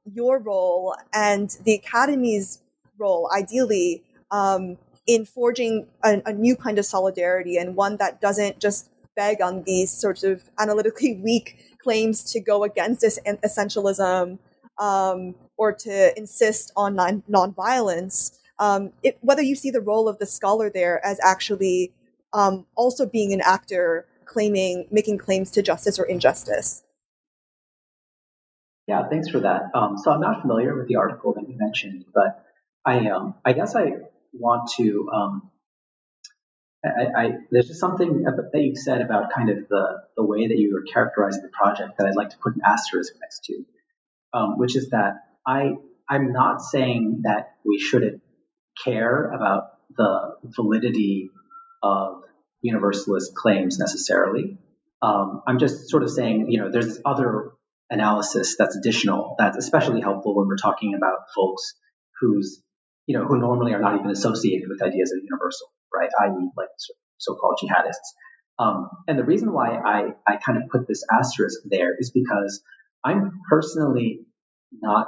[0.06, 2.64] your role and the academy's
[2.98, 8.60] role, ideally, um, in forging a, a, new kind of solidarity and one that doesn't
[8.60, 14.40] just beg on these sorts of analytically weak claims to go against this essentialism
[14.80, 18.32] um, or to insist on non- nonviolence.
[18.58, 21.94] Um, it, whether you see the role of the scholar there as actually
[22.34, 26.84] um, also being an actor claiming, making claims to justice or injustice.
[28.88, 29.64] Yeah, thanks for that.
[29.74, 32.46] Um, so I'm not familiar with the article that you mentioned, but
[32.86, 33.92] I, um, I guess I
[34.34, 35.10] want to.
[35.14, 35.52] Um,
[36.84, 40.58] I, I, there's just something that you said about kind of the, the way that
[40.58, 43.66] you were characterizing the project that I'd like to put an asterisk next to,
[44.34, 45.74] um, which is that I
[46.10, 48.22] I'm not saying that we shouldn't
[48.84, 51.30] care about the validity
[51.84, 52.24] of
[52.62, 54.57] universalist claims necessarily.
[55.01, 57.51] Um, I'm just sort of saying, you know, there's other
[57.89, 61.74] analysis that's additional that's especially helpful when we're talking about folks
[62.20, 62.62] who's,
[63.07, 66.09] you know, who normally are not even associated with ideas of universal, right?
[66.22, 66.70] I.e., like
[67.18, 68.16] so-called jihadists.
[68.59, 72.62] Um, and the reason why I, I kind of put this asterisk there is because
[73.03, 74.20] I'm personally
[74.72, 75.07] not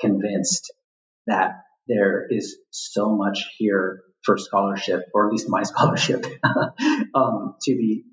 [0.00, 0.72] convinced
[1.26, 6.26] that there is so much here for scholarship, or at least my scholarship,
[7.14, 8.04] um, to be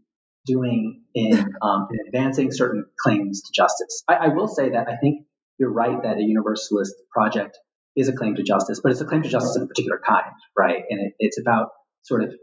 [0.46, 4.04] doing in, um, in, advancing certain claims to justice.
[4.08, 5.26] I, I, will say that I think
[5.58, 7.58] you're right that a universalist project
[7.96, 10.32] is a claim to justice, but it's a claim to justice of a particular kind,
[10.58, 10.84] right?
[10.90, 11.70] And it, it's about
[12.04, 12.34] sort of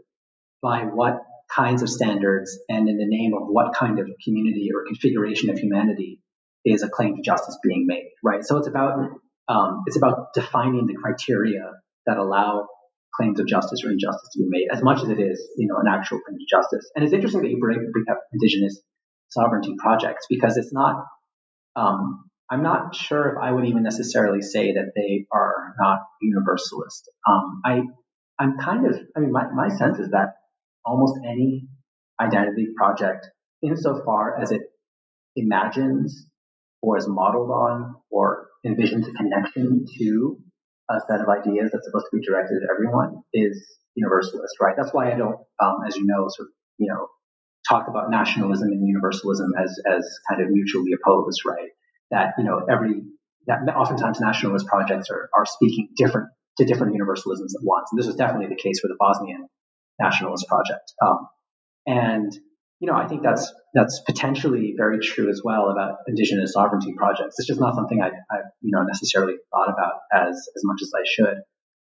[0.61, 1.21] by what
[1.53, 5.59] kinds of standards and in the name of what kind of community or configuration of
[5.59, 6.21] humanity
[6.65, 8.43] is a claim to justice being made, right?
[8.43, 9.09] So it's about
[9.47, 11.71] um, it's about defining the criteria
[12.05, 12.67] that allow
[13.21, 15.77] claims of justice or injustice to be made, as much as it is, you know,
[15.77, 16.89] an actual claim to justice.
[16.95, 18.81] And it's interesting that you bring, bring up indigenous
[19.29, 21.05] sovereignty projects because it's not.
[21.75, 27.09] Um, I'm not sure if I would even necessarily say that they are not universalist.
[27.25, 27.81] Um, I
[28.37, 30.33] I'm kind of I mean my, my sense is that
[30.83, 31.67] almost any
[32.19, 33.29] identity project,
[33.63, 34.61] insofar as it
[35.37, 36.27] imagines
[36.81, 40.37] or is modeled on or envisions a connection to
[40.91, 43.63] a set of ideas that's supposed to be directed at everyone is
[43.95, 44.75] universalist, right?
[44.77, 47.07] That's why I don't, um, as you know, sort of, you know,
[47.67, 51.69] talk about nationalism and universalism as, as kind of mutually opposed, right?
[52.09, 53.01] That, you know, every,
[53.47, 57.89] that oftentimes nationalist projects are, are speaking different to different universalisms at once.
[57.91, 59.47] And this was definitely the case for the Bosnian
[59.99, 60.93] nationalist project.
[61.01, 61.27] Um,
[61.85, 62.31] and
[62.81, 67.35] you know, I think that's that's potentially very true as well about indigenous sovereignty projects.
[67.37, 70.91] It's just not something I, I you know necessarily thought about as as much as
[70.95, 71.37] I should.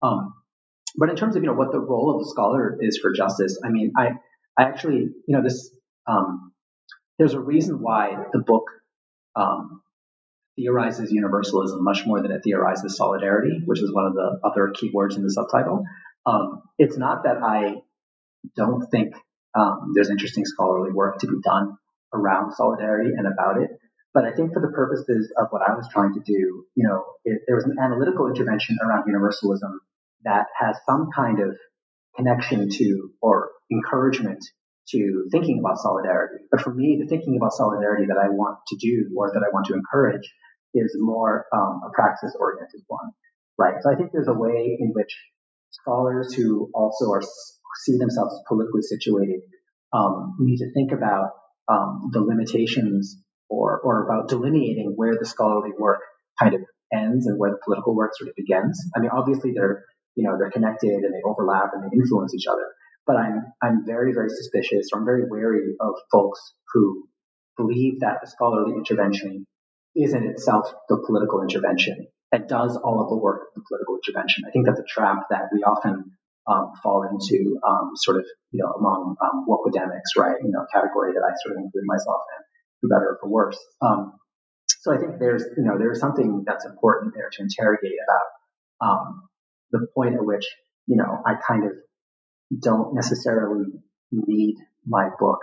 [0.02, 0.34] Um,
[0.98, 3.60] but in terms of you know what the role of the scholar is for justice,
[3.64, 4.12] I mean, I
[4.58, 5.70] I actually you know this
[6.08, 6.54] um,
[7.20, 8.64] there's a reason why the book
[9.36, 9.82] um,
[10.56, 15.18] theorizes universalism much more than it theorizes solidarity, which is one of the other keywords
[15.18, 15.84] in the subtitle.
[16.26, 17.82] Um, it's not that I
[18.56, 19.14] don't think
[19.56, 21.78] um, there's interesting scholarly work to be done
[22.14, 23.70] around solidarity and about it.
[24.14, 27.04] But I think for the purposes of what I was trying to do, you know,
[27.26, 29.82] it, there was an analytical intervention around universalism
[30.24, 31.58] that has some kind of
[32.16, 34.44] connection to or encouragement
[34.90, 36.44] to thinking about solidarity.
[36.52, 39.52] But for me, the thinking about solidarity that I want to do or that I
[39.52, 40.32] want to encourage
[40.74, 43.12] is more um, a praxis oriented one,
[43.58, 43.76] right?
[43.82, 45.16] So I think there's a way in which
[45.72, 47.24] scholars who also are
[47.84, 49.42] see themselves as politically situated
[49.94, 51.32] um, need to think about
[51.70, 53.18] um, the limitations
[53.50, 56.02] or, or about delineating where the scholarly work
[56.40, 56.62] kind of
[56.94, 58.82] ends and where the political work sort of begins.
[58.96, 59.84] I mean, obviously they're,
[60.16, 62.66] you know, they're connected and they overlap and they influence each other.
[63.08, 66.40] But I'm, I'm very, very suspicious or I'm very wary of folks
[66.74, 67.08] who
[67.58, 69.46] believe that the scholarly intervention
[69.96, 73.98] is in itself the political intervention that does all of the work of the political
[74.04, 74.44] intervention.
[74.48, 76.12] I think that's a trap that we often
[76.48, 80.38] um, fall into um, sort of, you know, among um, academics, right?
[80.42, 82.44] You know, category that I sort of include myself in,
[82.82, 83.58] for better or for worse.
[83.82, 84.14] Um,
[84.68, 89.22] so I think there's, you know, there's something that's important there to interrogate about um,
[89.72, 90.46] the point at which,
[90.86, 91.72] you know, I kind of
[92.62, 93.66] don't necessarily
[94.12, 95.40] need my book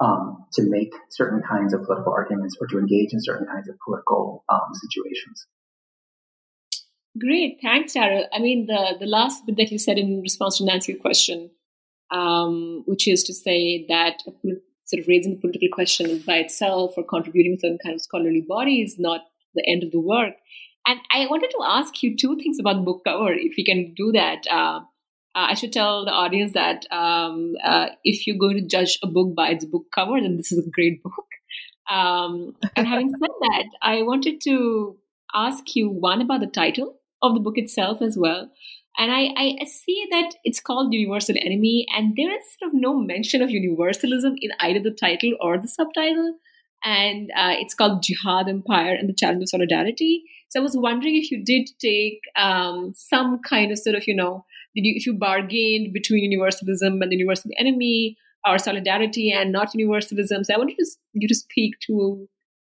[0.00, 3.76] um, to make certain kinds of political arguments or to engage in certain kinds of
[3.84, 5.46] political um, situations.
[7.18, 8.24] Great, thanks, Darryl.
[8.32, 11.50] I mean, the the last bit that you said in response to Nancy's question,
[12.10, 14.22] um, which is to say that
[14.84, 18.44] sort of raising the political question by itself or contributing to some kind of scholarly
[18.46, 19.22] body is not
[19.54, 20.34] the end of the work.
[20.86, 23.94] And I wanted to ask you two things about the book cover, if you can
[23.94, 24.46] do that.
[24.50, 24.80] Uh,
[25.34, 29.06] uh, I should tell the audience that um, uh, if you're going to judge a
[29.06, 31.26] book by its book cover, then this is a great book.
[31.90, 34.96] Um, and having said that, I wanted to
[35.34, 38.50] ask you one about the title of the book itself as well.
[38.98, 42.98] And I, I see that it's called Universal Enemy, and there is sort of no
[42.98, 46.36] mention of universalism in either the title or the subtitle.
[46.84, 50.22] And uh, it's called Jihad Empire and the Challenge of Solidarity.
[50.48, 54.14] So I was wondering if you did take um, some kind of sort of, you
[54.14, 54.44] know,
[54.74, 58.16] did you, if you bargained between universalism and the universal enemy,
[58.46, 60.44] or solidarity and not universalism.
[60.44, 60.76] So I wanted
[61.12, 62.28] you to speak to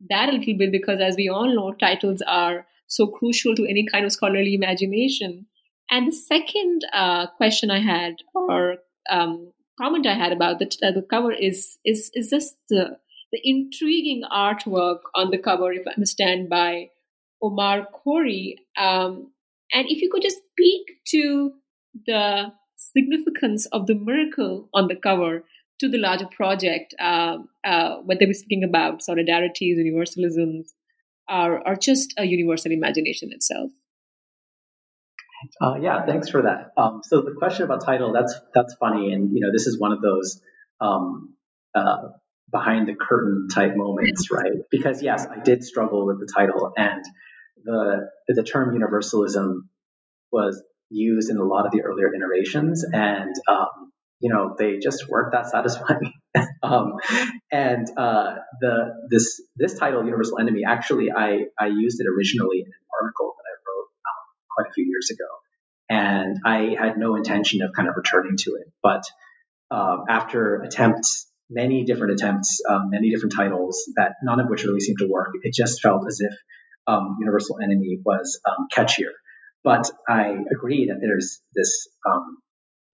[0.09, 3.87] that a little bit because, as we all know, titles are so crucial to any
[3.91, 5.47] kind of scholarly imagination.
[5.91, 8.77] And the second uh, question I had, or
[9.11, 12.99] um, comment I had about the, uh, the cover, is is is just the
[13.33, 16.91] the intriguing artwork on the cover, if I understand, by
[17.43, 18.57] Omar Khoury.
[18.79, 19.33] Um,
[19.73, 21.53] and if you could just speak to
[22.07, 25.45] the significance of the miracle on the cover
[25.81, 30.69] to the larger project, uh, uh, whether we're speaking about solidarities, universalisms,
[31.29, 33.71] or, or just a universal imagination itself.
[35.61, 36.71] Uh, yeah, thanks for that.
[36.77, 39.93] Um, so the question about title, that's that's funny, and you know, this is one
[39.93, 40.41] of those
[40.81, 41.35] um,
[41.75, 42.09] uh,
[42.51, 44.53] behind the curtain type moments, right?
[44.71, 47.05] Because yes, I did struggle with the title, and
[47.63, 49.69] the the term universalism
[50.33, 55.09] was used in a lot of the earlier iterations, and um, you know, they just
[55.09, 56.13] weren't that satisfying.
[56.63, 56.95] um,
[57.51, 62.67] and uh, the this this title, Universal Enemy, actually, I I used it originally in
[62.67, 64.25] an article that I wrote um,
[64.57, 65.29] quite a few years ago,
[65.89, 68.73] and I had no intention of kind of returning to it.
[68.83, 69.05] But
[69.71, 74.81] um, after attempts, many different attempts, um, many different titles that none of which really
[74.81, 76.33] seemed to work, it just felt as if
[76.87, 79.13] um, Universal Enemy was um, catchier.
[79.63, 82.39] But I agree that there's this um,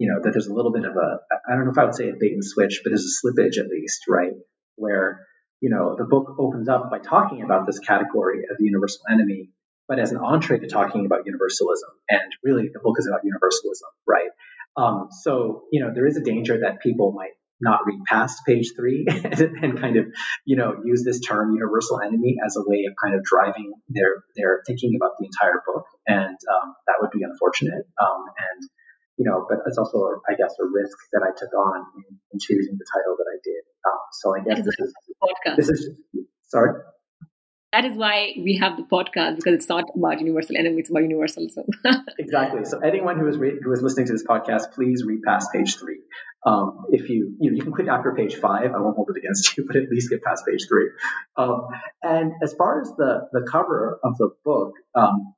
[0.01, 1.95] you know, that there's a little bit of a, I don't know if I would
[1.95, 4.33] say a bait and switch, but there's a slippage at least, right?
[4.77, 5.27] Where,
[5.61, 9.51] you know, the book opens up by talking about this category of the universal enemy,
[9.87, 11.91] but as an entree to talking about universalism.
[12.09, 14.31] And really, the book is about universalism, right?
[14.75, 18.73] Um, so, you know, there is a danger that people might not read past page
[18.75, 20.07] three and kind of,
[20.47, 24.25] you know, use this term universal enemy as a way of kind of driving their,
[24.35, 25.85] their thinking about the entire book.
[26.07, 27.85] And um, that would be unfortunate.
[28.01, 28.71] Um, and
[29.21, 32.39] you know, but it's also, I guess, a risk that I took on in, in
[32.41, 33.63] choosing the title that I did.
[33.85, 35.57] Um, so I guess this is, podcast.
[35.57, 35.91] this is,
[36.49, 36.81] sorry?
[37.75, 41.03] That is why we have the podcast because it's not about universal enemy, it's about
[41.03, 41.67] universalism.
[42.19, 42.65] exactly.
[42.65, 45.77] So anyone who is re- who is listening to this podcast, please read past page
[45.77, 46.01] three.
[46.45, 49.19] Um, if you you know you can quit after page five, I won't hold it
[49.19, 50.89] against you, but at least get past page three.
[51.37, 51.69] Um,
[52.03, 55.35] and as far as the the cover of the book, um,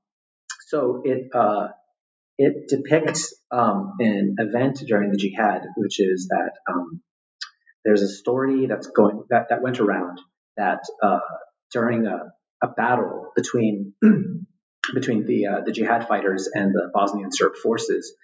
[0.69, 1.69] so it uh,
[2.39, 7.03] it depicts um, an event during the jihad, which is that um,
[7.85, 10.19] there's a story that's going that, that went around
[10.57, 11.19] that uh,
[11.73, 12.33] during a,
[12.63, 13.95] a, battle between
[14.95, 18.15] between the uh, the jihad fighters and the Bosnian Serb forces,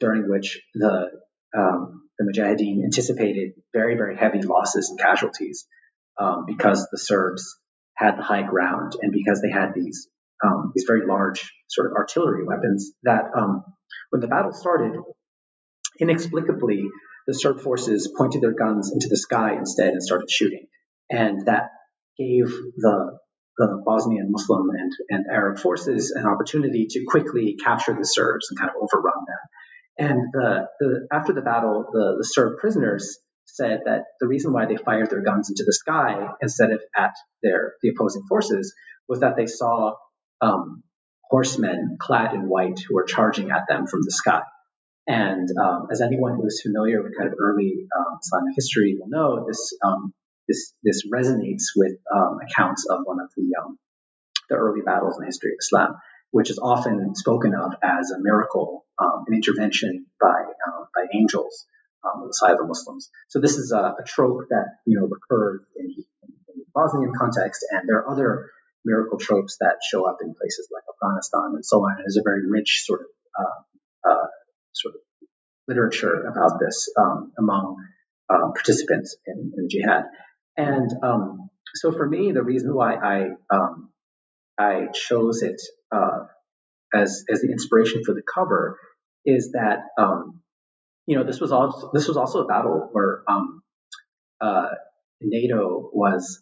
[0.00, 1.10] during which the
[1.56, 5.66] um, the Mujahideen anticipated very very heavy losses and casualties
[6.18, 7.58] um, because the Serbs
[7.94, 10.08] had the high ground and because they had these
[10.44, 13.64] um, these very large sort of artillery weapons that um,
[14.10, 14.92] when the battle started,
[16.00, 16.88] inexplicably,
[17.26, 20.66] the Serb forces pointed their guns into the sky instead and started shooting.
[21.08, 21.70] And that
[22.18, 22.46] gave
[22.76, 23.18] the,
[23.58, 28.58] the Bosnian Muslim and, and Arab forces an opportunity to quickly capture the Serbs and
[28.58, 30.08] kind of overrun them.
[30.08, 34.66] And the, the, after the battle, the, the Serb prisoners said that the reason why
[34.66, 37.12] they fired their guns into the sky instead of at
[37.42, 38.74] their the opposing forces
[39.08, 39.92] was that they saw
[40.42, 40.82] um,
[41.22, 44.42] horsemen clad in white who are charging at them from the sky.
[45.06, 49.08] And um, as anyone who is familiar with kind of early um, Islamic history will
[49.08, 50.12] know, this um,
[50.46, 53.78] this this resonates with um, accounts of one of the um,
[54.48, 55.96] the early battles in the history of Islam,
[56.30, 60.44] which is often spoken of as a miracle, an intervention by
[60.94, 61.66] by angels
[62.04, 63.10] on the side of the Muslims.
[63.28, 67.12] So this is a, a trope that you know recurs in, in, in the Bosnian
[67.16, 68.50] context, and there are other
[68.84, 71.92] miracle tropes that show up in places like Afghanistan and so on.
[71.96, 73.06] And there's a very rich sort of
[73.38, 74.26] uh, uh,
[74.72, 75.00] sort of
[75.68, 77.76] literature about this um, among
[78.28, 80.04] um, participants in, in, jihad.
[80.56, 83.90] And um, so for me, the reason why I um,
[84.58, 85.60] I chose it
[85.90, 86.26] uh,
[86.94, 88.78] as as the inspiration for the cover
[89.24, 90.40] is that um,
[91.06, 93.62] you know this was also this was also a battle where um,
[94.40, 94.68] uh,
[95.20, 96.40] NATO was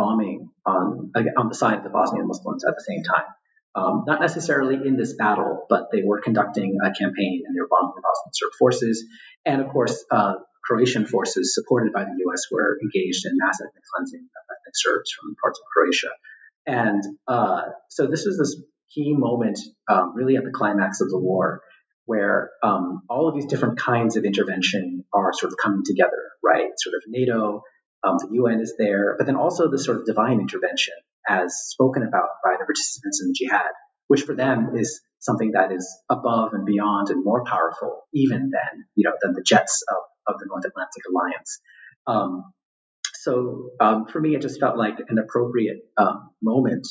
[0.00, 3.28] bombing on on the side of the Bosnian Muslims at the same time.
[3.72, 7.68] Um, not necessarily in this battle, but they were conducting a campaign and they were
[7.70, 9.04] bombing the Bosnian Serb forces.
[9.46, 12.42] And of course, uh, Croatian forces supported by the U.S.
[12.50, 16.12] were engaged in mass ethnic cleansing of ethnic Serbs from parts of Croatia.
[16.66, 18.60] And uh, so this was this
[18.94, 19.58] key moment,
[19.88, 21.62] um, really at the climax of the war,
[22.06, 26.70] where um, all of these different kinds of intervention are sort of coming together, right?
[26.76, 27.62] Sort of NATO,
[28.02, 30.94] um, the UN is there, but then also the sort of divine intervention
[31.28, 33.72] as spoken about by the participants in the jihad,
[34.08, 38.84] which for them is something that is above and beyond and more powerful even than,
[38.94, 41.60] you know, than the jets of, of the North Atlantic Alliance.
[42.06, 42.52] Um,
[43.14, 46.88] so um, for me, it just felt like an appropriate um, moment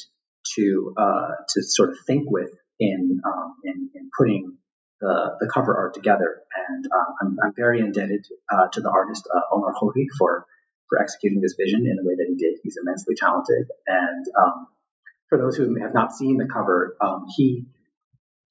[0.56, 4.58] to uh, to sort of think with in um, in, in, putting
[5.02, 6.42] the, the cover art together.
[6.70, 10.46] And um, I'm, I'm, very indebted uh, to the artist uh, Omar Khoury for
[10.90, 12.60] for executing this vision in the way that he did.
[12.64, 13.68] He's immensely talented.
[13.88, 14.68] And um,
[15.30, 17.66] for those who have not seen the cover, um, he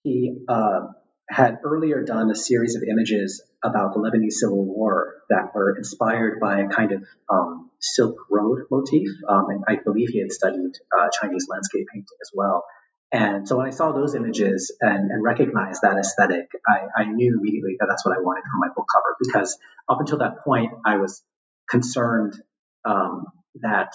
[0.05, 0.87] he uh,
[1.29, 6.41] had earlier done a series of images about the Lebanese civil war that were inspired
[6.41, 9.09] by a kind of um, Silk Road motif.
[9.29, 12.65] Um, and I believe he had studied uh, Chinese landscape painting as well.
[13.11, 17.39] And so when I saw those images and, and recognized that aesthetic, I, I, knew
[17.41, 19.57] immediately that that's what I wanted for my book cover because
[19.89, 21.23] up until that point, I was
[21.69, 22.35] concerned
[22.85, 23.27] um,
[23.57, 23.93] that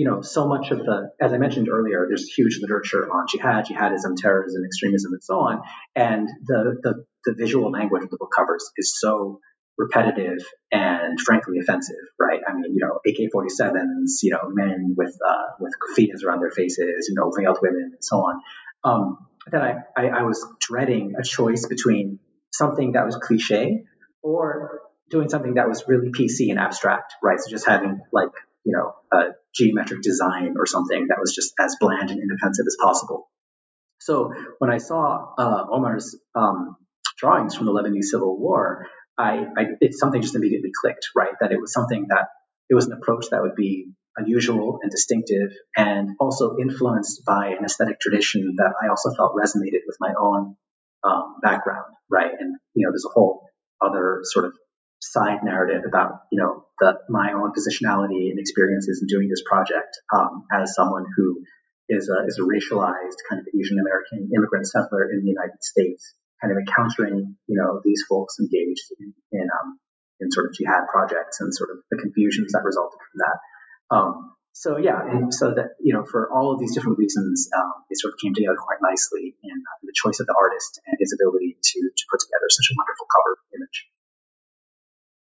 [0.00, 3.66] you know, so much of the, as I mentioned earlier, there's huge literature on jihad,
[3.66, 5.60] jihadism, terrorism, extremism, and so on.
[5.94, 9.40] And the, the, the visual language of the book covers is so
[9.76, 10.38] repetitive
[10.72, 12.40] and frankly offensive, right?
[12.48, 17.08] I mean, you know, AK-47s, you know, men with uh, with kufiyas around their faces,
[17.10, 18.40] you know, veiled women, and so on.
[18.84, 22.20] Um, that I, I, I was dreading a choice between
[22.52, 23.84] something that was cliche
[24.22, 24.80] or
[25.10, 27.38] doing something that was really PC and abstract, right?
[27.40, 28.30] So just having like
[28.64, 32.76] you know, a geometric design or something that was just as bland and inoffensive as
[32.80, 33.28] possible.
[33.98, 36.76] So when I saw uh, Omar's um,
[37.18, 38.86] drawings from the Lebanese Civil War,
[39.18, 41.34] I, I, it's something just immediately clicked, right?
[41.40, 42.28] That it was something that
[42.68, 47.64] it was an approach that would be unusual and distinctive, and also influenced by an
[47.64, 50.56] aesthetic tradition that I also felt resonated with my own
[51.04, 52.30] um, background, right?
[52.38, 53.48] And you know, there's a whole
[53.80, 54.52] other sort of
[55.00, 59.98] side narrative about you know the, my own positionality and experiences in doing this project
[60.14, 61.42] um, as someone who
[61.88, 66.14] is a, is a racialized kind of Asian American immigrant settler in the United States,
[66.40, 69.78] kind of encountering you know these folks engaged in in, um,
[70.20, 73.38] in sort of jihad projects and sort of the confusions that resulted from that.
[73.90, 77.86] Um, so yeah, and so that you know, for all of these different reasons, um,
[77.88, 80.98] it sort of came together quite nicely in uh, the choice of the artist and
[81.00, 83.88] his ability to to put together such a wonderful cover image.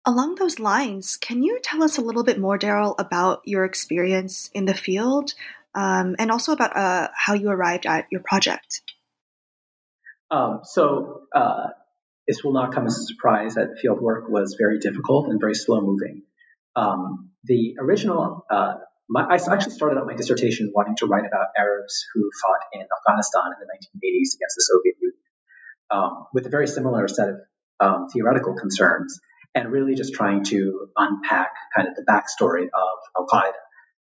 [0.07, 4.51] Along those lines, can you tell us a little bit more, Darryl, about your experience
[4.55, 5.35] in the field
[5.75, 8.81] um, and also about uh, how you arrived at your project?
[10.31, 11.69] Um, so, uh,
[12.27, 15.55] this will not come as a surprise that field work was very difficult and very
[15.55, 16.23] slow moving.
[16.77, 18.75] Um, the original, uh,
[19.09, 22.83] my, I actually started out my dissertation wanting to write about Arabs who fought in
[22.83, 25.19] Afghanistan in the 1980s against the Soviet Union,
[25.91, 27.37] um, with a very similar set of
[27.81, 29.21] um, theoretical concerns
[29.55, 33.53] and really just trying to unpack kind of the backstory of Al Qaeda.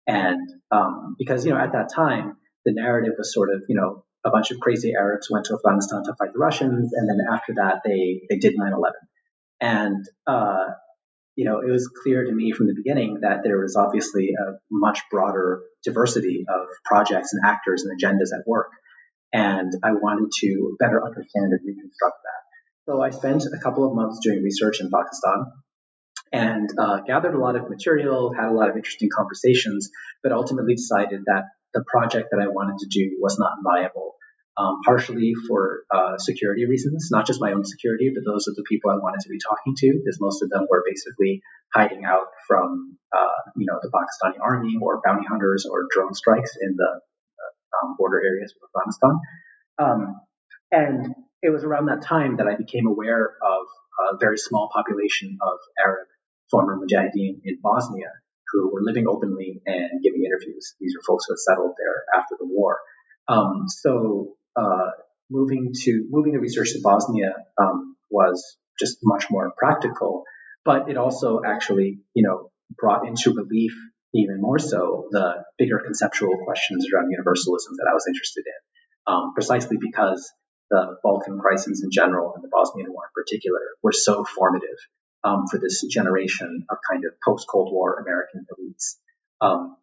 [0.06, 4.04] And um, because, you know, at that time, the narrative was sort of, you know,
[4.24, 7.54] a bunch of crazy Arabs went to Afghanistan to fight the Russians, and then after
[7.56, 8.92] that, they they did 9/11.
[9.60, 10.66] And uh,
[11.36, 14.58] you know, it was clear to me from the beginning that there was obviously a
[14.70, 18.70] much broader diversity of projects and actors and agendas at work,
[19.32, 22.39] and I wanted to better understand and reconstruct that.
[22.90, 25.46] So I spent a couple of months doing research in Pakistan
[26.32, 29.90] and uh, gathered a lot of material, had a lot of interesting conversations,
[30.24, 34.16] but ultimately decided that the project that I wanted to do was not viable.
[34.58, 38.64] Um, partially for uh, security reasons, not just my own security, but those of the
[38.68, 41.42] people I wanted to be talking to, because most of them were basically
[41.72, 46.56] hiding out from, uh, you know, the Pakistani army or bounty hunters or drone strikes
[46.60, 49.20] in the uh, um, border areas of Afghanistan.
[49.78, 50.20] Um,
[50.72, 53.66] and it was around that time that I became aware of
[54.12, 56.06] a very small population of Arab
[56.50, 58.10] former mujahideen in Bosnia
[58.52, 60.74] who were living openly and giving interviews.
[60.80, 62.78] These are folks who had settled there after the war.
[63.28, 64.90] Um, so uh,
[65.30, 70.24] moving to moving the research to Bosnia um, was just much more practical,
[70.64, 73.72] but it also actually, you know, brought into relief
[74.12, 79.34] even more so the bigger conceptual questions around universalism that I was interested in, um,
[79.34, 80.28] precisely because
[80.70, 84.78] the Balkan crises in general and the Bosnian War in particular were so formative
[85.24, 88.96] um, for this generation of kind of post Cold War American elites.
[89.40, 89.76] Um,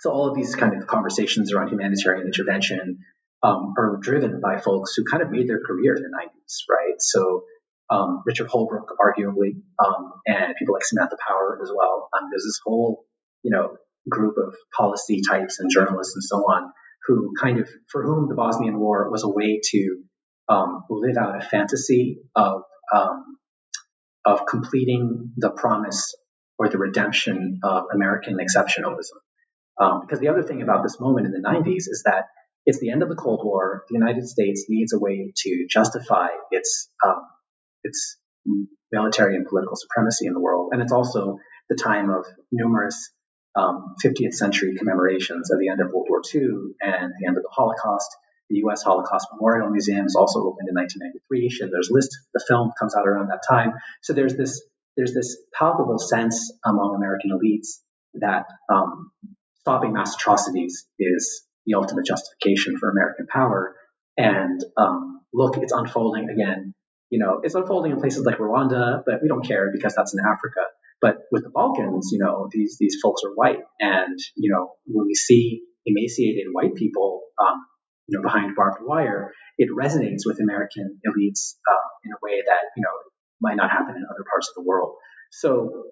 [0.00, 2.98] so all of these kind of conversations around humanitarian intervention
[3.42, 6.96] um, are driven by folks who kind of made their career in the 90s, right?
[6.98, 7.44] So
[7.90, 12.08] um, Richard Holbrooke, arguably, um, and people like Samantha Power as well.
[12.12, 13.04] Um, there's this whole,
[13.42, 13.76] you know,
[14.08, 16.72] group of policy types and journalists and so on
[17.06, 20.02] who kind of, for whom the Bosnian War was a way to
[20.48, 22.62] um, live out a fantasy of
[22.94, 23.38] um,
[24.24, 26.14] of completing the promise
[26.58, 29.18] or the redemption of American exceptionalism.
[29.80, 32.26] Um, because the other thing about this moment in the 90s is that
[32.64, 33.84] it's the end of the Cold War.
[33.88, 37.22] The United States needs a way to justify its um,
[37.82, 38.16] its
[38.92, 41.38] military and political supremacy in the world, and it's also
[41.68, 43.10] the time of numerous
[43.56, 46.40] 50th um, century commemorations of the end of World War II
[46.80, 48.08] and the end of the Holocaust
[48.50, 48.82] the U.S.
[48.82, 51.48] Holocaust Memorial Museum is also opened in 1993.
[51.50, 53.72] Schindler's List, the film, comes out around that time.
[54.02, 54.62] So there's this
[54.96, 57.80] there's this palpable sense among American elites
[58.14, 59.10] that um,
[59.60, 63.74] stopping mass atrocities is the ultimate justification for American power,
[64.16, 66.74] and um, look, it's unfolding again.
[67.10, 70.20] You know, it's unfolding in places like Rwanda, but we don't care because that's in
[70.20, 70.60] Africa.
[71.00, 75.06] But with the Balkans, you know, these these folks are white, and you know, when
[75.06, 77.64] we see emaciated white people, um,
[78.06, 82.60] you know, behind barbed wire, it resonates with American elites uh, in a way that
[82.76, 82.90] you know
[83.40, 84.94] might not happen in other parts of the world.
[85.30, 85.84] So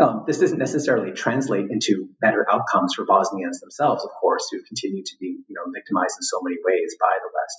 [0.00, 5.04] um, this doesn't necessarily translate into better outcomes for Bosnians themselves, of course, who continue
[5.04, 7.56] to be you know victimized in so many ways by the West.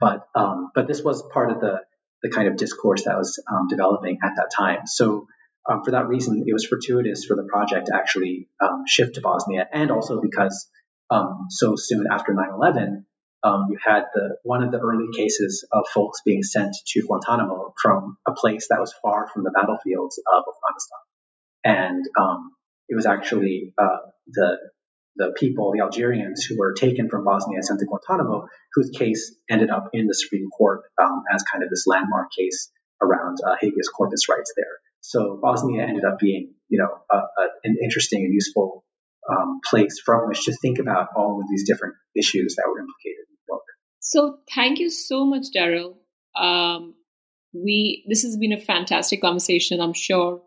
[0.00, 1.80] But um, but this was part of the
[2.22, 4.86] the kind of discourse that was um, developing at that time.
[4.86, 5.26] So
[5.68, 9.20] um, for that reason, it was fortuitous for the project to actually um, shift to
[9.20, 10.68] Bosnia, and also because
[11.10, 13.04] um, so soon after 9/11,
[13.44, 17.74] um, you had the one of the early cases of folks being sent to Guantanamo
[17.80, 20.98] from a place that was far from the battlefields of Afghanistan,
[21.64, 22.52] and um,
[22.88, 23.98] it was actually uh,
[24.28, 24.58] the
[25.16, 29.34] the people, the Algerians who were taken from Bosnia and sent to Guantanamo, whose case
[29.50, 32.70] ended up in the Supreme Court um, as kind of this landmark case
[33.02, 34.78] around uh, habeas corpus rights there.
[35.00, 38.84] So Bosnia ended up being, you know, a, a, an interesting and useful
[39.28, 43.26] um, place from which to think about all of these different issues that were implicated.
[44.02, 45.94] So thank you so much, Darryl.
[46.36, 46.94] Um,
[47.54, 49.80] we this has been a fantastic conversation.
[49.80, 50.42] I'm sure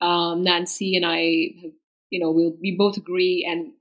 [0.00, 1.72] um, Nancy and I have,
[2.10, 3.72] you know, we'll, we both agree and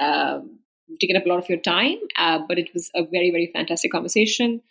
[0.00, 0.58] um,
[1.00, 3.92] taken up a lot of your time, uh, but it was a very, very fantastic
[3.92, 4.62] conversation.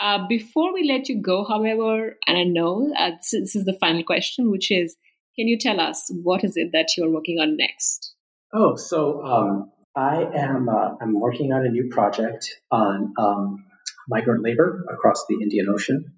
[0.00, 3.76] Uh, before we let you go, however, and I know uh, this, this, is the
[3.80, 4.96] final question, which is,
[5.36, 8.14] can you tell us what is it that you're working on next?
[8.52, 13.66] Oh, so um, I am uh, I'm working on a new project on um,
[14.08, 16.14] migrant labor across the Indian Ocean,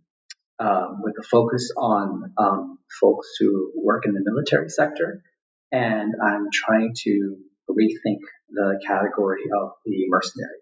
[0.61, 5.25] um, with a focus on um, folks who work in the military sector,
[5.73, 7.37] and I'm trying to
[7.69, 10.61] rethink the category of the mercenary.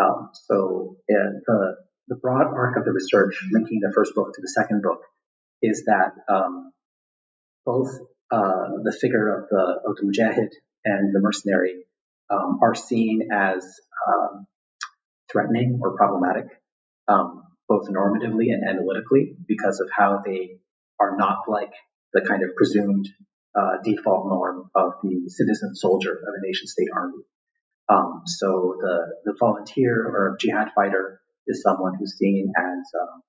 [0.00, 1.76] Um, so the
[2.08, 5.02] the broad arc of the research, linking the first book to the second book,
[5.62, 6.72] is that um,
[7.64, 7.92] both
[8.32, 10.48] uh, the figure of the of the mujahid
[10.84, 11.84] and the mercenary
[12.32, 13.64] um, are seen as
[14.08, 14.46] um,
[15.30, 16.46] threatening or problematic,
[17.08, 20.56] um, both normatively and analytically, because of how they
[21.00, 21.72] are not like
[22.12, 23.08] the kind of presumed
[23.58, 27.22] uh, default norm of the citizen soldier of a nation state army.
[27.88, 33.22] Um, so the, the volunteer or jihad fighter is someone who's seen as um,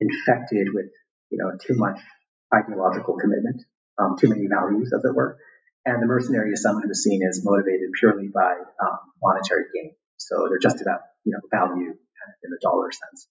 [0.00, 0.90] infected with
[1.30, 1.98] you know too much
[2.54, 3.62] ideological commitment,
[3.98, 5.38] um, too many values, as it were.
[5.86, 9.92] And the mercenary is someone who's seen as motivated purely by um, monetary gain.
[10.16, 13.28] So they're just about you know value in the dollar sense.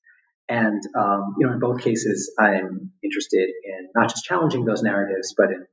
[0.49, 5.33] And um, you know, in both cases, I'm interested in not just challenging those narratives,
[5.37, 5.65] but in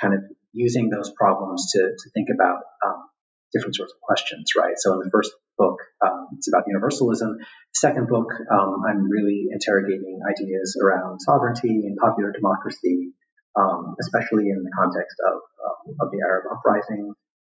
[0.00, 0.20] kind of
[0.52, 3.04] using those problems to, to think about um,
[3.52, 4.74] different sorts of questions, right?
[4.76, 7.38] So in the first book, um, it's about universalism.
[7.72, 13.12] Second book, um, I'm really interrogating ideas around sovereignty and popular democracy,
[13.56, 17.12] um, especially in the context of, um, of the Arab uprising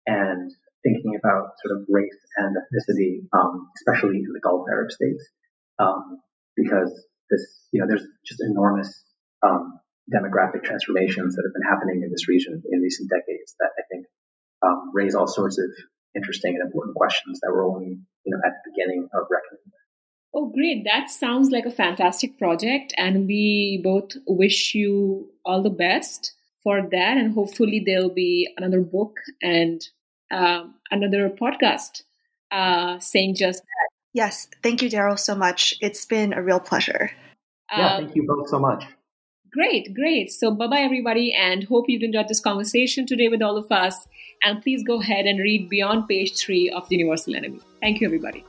[0.08, 0.52] and
[0.84, 5.24] thinking about sort of race and ethnicity, um, especially in the Gulf Arab states,
[6.58, 6.92] because
[7.30, 8.90] this, you know, there's just enormous
[10.12, 14.06] demographic transformations that have been happening in this region in recent decades that I think
[14.62, 15.70] um, raise all sorts of
[16.16, 17.96] interesting and important questions that we're only
[18.26, 19.72] you know at the beginning of reckoning.
[20.34, 20.86] Oh, great!
[20.86, 26.34] That sounds like a fantastic project, and we both wish you all the best
[26.64, 27.18] for that.
[27.18, 29.86] And hopefully, there'll be another book and
[30.32, 32.04] um, another podcast
[32.52, 33.90] uh, saying just that.
[34.14, 35.74] Yes, thank you, Darryl, so much.
[35.82, 37.12] It's been a real pleasure.
[37.76, 38.86] Yeah, um, thank you both so much.
[39.52, 40.32] Great, great.
[40.32, 44.08] So, bye bye, everybody, and hope you've enjoyed this conversation today with all of us.
[44.44, 47.60] And please go ahead and read beyond page three of The Universal Enemy.
[47.82, 48.46] Thank you, everybody.